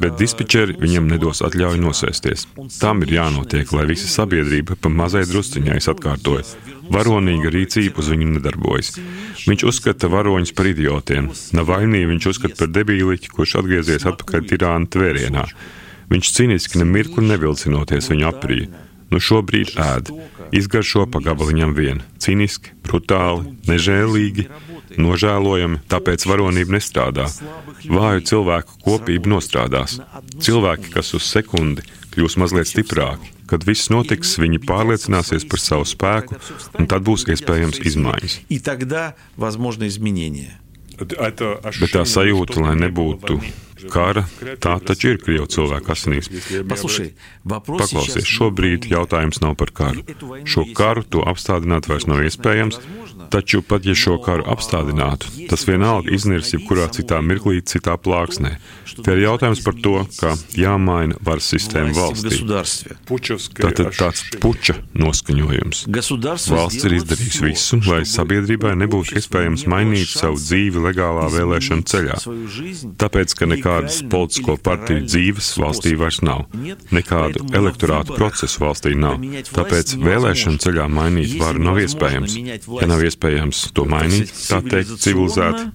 bet 0.00 0.16
dispečeri 0.20 0.76
viņam 0.80 1.08
nedos 1.10 1.42
atļauju 1.46 1.82
nosēsties. 1.82 2.46
Tam 2.80 3.02
ir 3.04 3.14
jānotiek, 3.16 3.70
lai 3.76 3.86
visa 3.88 4.08
sabiedrība 4.12 4.76
pa 4.80 4.92
mazai 4.92 5.24
drusciņai 5.28 5.78
atkārtoja. 5.92 6.44
Varonīga 6.92 7.50
rīcība 7.52 8.02
uz 8.02 8.12
viņu 8.12 8.28
nedarbojas. 8.36 8.92
Viņš 9.46 9.64
uzskata 9.70 10.10
varoņus 10.12 10.54
par 10.56 10.70
idiotiem. 10.70 11.32
Navainī 11.56 12.04
viņš 12.12 12.30
uzskata 12.32 12.60
par 12.60 12.70
debīliķi, 12.76 13.32
kurš 13.32 13.56
atgriezies 13.62 14.06
atpakaļ 14.12 14.46
tirāna 14.52 14.92
tvērienā. 14.92 15.46
Viņš 16.12 16.32
cīniski 16.36 16.80
nemirkli 16.82 17.24
nevilcinoties 17.26 18.10
viņu 18.12 18.28
aprī. 18.28 18.66
Nu 19.10 19.20
šobrīd 19.22 19.76
ēd, 19.78 20.10
izgaršo 20.54 21.04
pa 21.10 21.20
gabaliņam 21.22 21.74
vien, 21.76 22.00
cīniski, 22.22 22.72
brutāli, 22.82 23.52
nežēlīgi, 23.70 24.48
nožēlojami, 24.98 25.78
tāpēc 25.90 26.26
varonība 26.26 26.76
nestrādā. 26.78 27.28
Vāju 27.86 28.24
cilvēku 28.30 28.80
kopība 28.82 29.30
nostrādās. 29.36 30.00
Cilvēki, 30.42 30.90
kas 30.94 31.14
uz 31.18 31.26
sekundi 31.28 31.86
kļūs 32.16 32.38
mazliet 32.40 32.70
stiprāki, 32.70 33.30
kad 33.50 33.66
viss 33.68 33.90
notiks, 33.92 34.36
viņi 34.42 34.62
pārliecināsies 34.66 35.46
par 35.50 35.62
savu 35.62 35.86
spēku, 35.86 36.38
un 36.78 36.90
tad 36.90 37.06
būs 37.06 37.28
iespējams 37.30 37.82
izmaiņas. 37.86 38.38
Bet 40.96 41.92
tā 41.92 42.06
sajūta, 42.08 42.62
lai 42.64 42.74
nebūtu 42.80 43.36
kara, 43.92 44.24
tā 44.62 44.76
taču 44.84 45.14
ir 45.14 45.20
Krievu 45.22 45.48
cilvēku 45.50 45.92
asinīs. 45.94 46.30
Paklausies, 47.46 48.26
šobrīd 48.26 48.88
jautājums 48.90 49.40
nav 49.44 49.56
par 49.60 49.72
karu. 49.76 50.04
Šo 50.48 50.66
karu 50.76 51.04
to 51.06 51.22
apstādināt 51.26 51.88
vairs 51.90 52.08
nav 52.10 52.24
iespējams, 52.26 52.80
taču 53.30 53.62
pat 53.66 53.86
ja 53.86 53.94
šo 53.98 54.18
karu 54.22 54.46
apstādinātu, 54.50 55.30
tas 55.50 55.66
vienalga 55.68 56.12
iznirs 56.14 56.52
jebkurā 56.54 56.88
citā 56.94 57.20
mirklī, 57.22 57.60
citā 57.62 57.96
plāksnē. 58.00 58.56
Te 58.96 59.12
ir 59.12 59.24
jautājums 59.26 59.60
par 59.64 59.76
to, 59.82 59.94
ka 60.16 60.32
jāmaina 60.56 61.18
varas 61.26 61.48
sistēma 61.52 61.92
valstī. 61.96 62.40
Tātad 63.56 63.92
tāds 63.96 64.22
puča 64.40 64.78
noskaņojums. 64.96 65.84
Valsts 65.92 66.86
ir 66.88 66.96
izdarījusi 66.98 67.44
visu, 67.44 67.80
lai 67.90 68.02
sabiedrībai 68.08 68.74
nebūtu 68.80 69.18
iespējams 69.20 69.66
mainīt 69.70 70.10
savu 70.12 70.38
dzīvi 70.40 70.82
legālā 70.86 71.28
vēlēšana 71.34 71.86
ceļā. 71.92 72.18
Tāpēc, 73.00 73.36
ka 73.36 73.50
nekādas 73.76 74.02
politisko 74.10 74.56
partiju 74.62 75.04
dzīves 75.06 75.50
valstī 75.60 75.94
vairs 75.98 76.20
nav, 76.24 76.46
nekādu 76.94 77.44
elektorātu 77.56 78.16
procesu 78.16 78.62
valstī 78.64 78.94
nav. 78.96 79.20
Tāpēc 79.52 79.96
vēlēšana 80.00 80.62
ceļā 80.64 80.86
mainīt 80.88 81.36
varu 81.40 81.62
nav 81.66 81.80
iespējams. 81.82 82.36
Ja 82.80 82.88
nav 82.88 83.04
iespējams 83.06 83.62
to 83.76 83.86
mainīt, 83.88 84.32
tā 84.48 84.62
teikt, 84.64 84.96
civilizēti, 85.04 85.68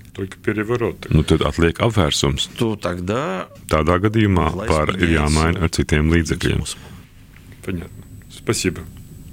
nu, 1.12 1.24
tad 1.28 1.46
atliek 1.48 1.82
apvērsums. 1.82 2.50
Tādā 2.58 3.98
gadījumā 4.08 4.52
pāri 4.66 5.00
ir 5.02 5.16
jāmaina 5.18 5.66
ar 5.66 5.74
citiem 5.74 6.12
līdzekļiem. 6.14 6.66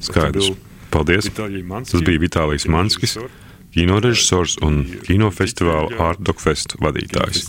Skaidrs. 0.05 0.53
Paldies. 0.89 1.27
Tas 1.29 2.01
bija 2.01 2.21
Vitālijs 2.23 2.65
Manskis, 2.71 3.19
кинореžisors 3.74 4.60
un 4.62 4.84
кинофестивāla 5.06 5.98
Art 6.12 6.22
Dog 6.22 6.42
Fest 6.44 6.76
vadītājs. 6.82 7.48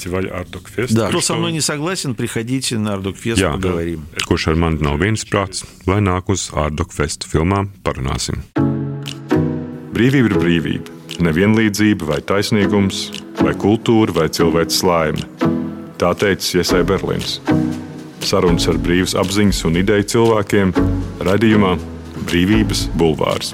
Да, 0.94 1.08
кто 1.08 1.20
со 1.20 1.34
mной 1.34 1.52
не 1.52 1.60
согласен, 1.60 2.14
приходите 2.14 2.78
на 2.78 2.94
Art 2.96 3.02
Dog 3.02 3.16
Fest, 3.16 3.40
Jā, 3.40 3.52
поговорим. 3.52 4.06
Kurš 4.26 4.48
ar 4.48 4.56
mani 4.56 4.80
nav 4.80 5.00
viensprāts, 5.00 5.64
lai 5.86 6.00
nāk 6.00 6.32
uz 6.32 6.50
Art 6.54 6.74
Dog 6.74 6.92
Fest 6.92 7.28
filmām, 7.28 7.70
parunāsim. 7.84 8.40
Brīvība 9.94 10.32
ir 10.32 10.38
brīvība. 10.40 10.90
Nevienlīdzība 11.22 12.08
vai 12.08 12.18
taisnīgums, 12.26 13.04
vai 13.38 13.52
kultūra 13.54 14.16
vai 14.16 14.26
cilvēks 14.32 14.80
laime. 14.82 15.28
Tā 16.00 16.10
teica 16.18 16.58
Iesai 16.58 16.82
Berlīns. 16.88 17.38
Sarunas 18.24 18.66
ar 18.72 18.80
brīvas 18.80 19.14
apziņas 19.20 19.60
un 19.68 19.78
ideju 19.84 20.08
cilvēkiem 20.16 20.72
raidījumā 21.28 21.76
Brīvības 22.24 22.88
bulvārs. 22.98 23.52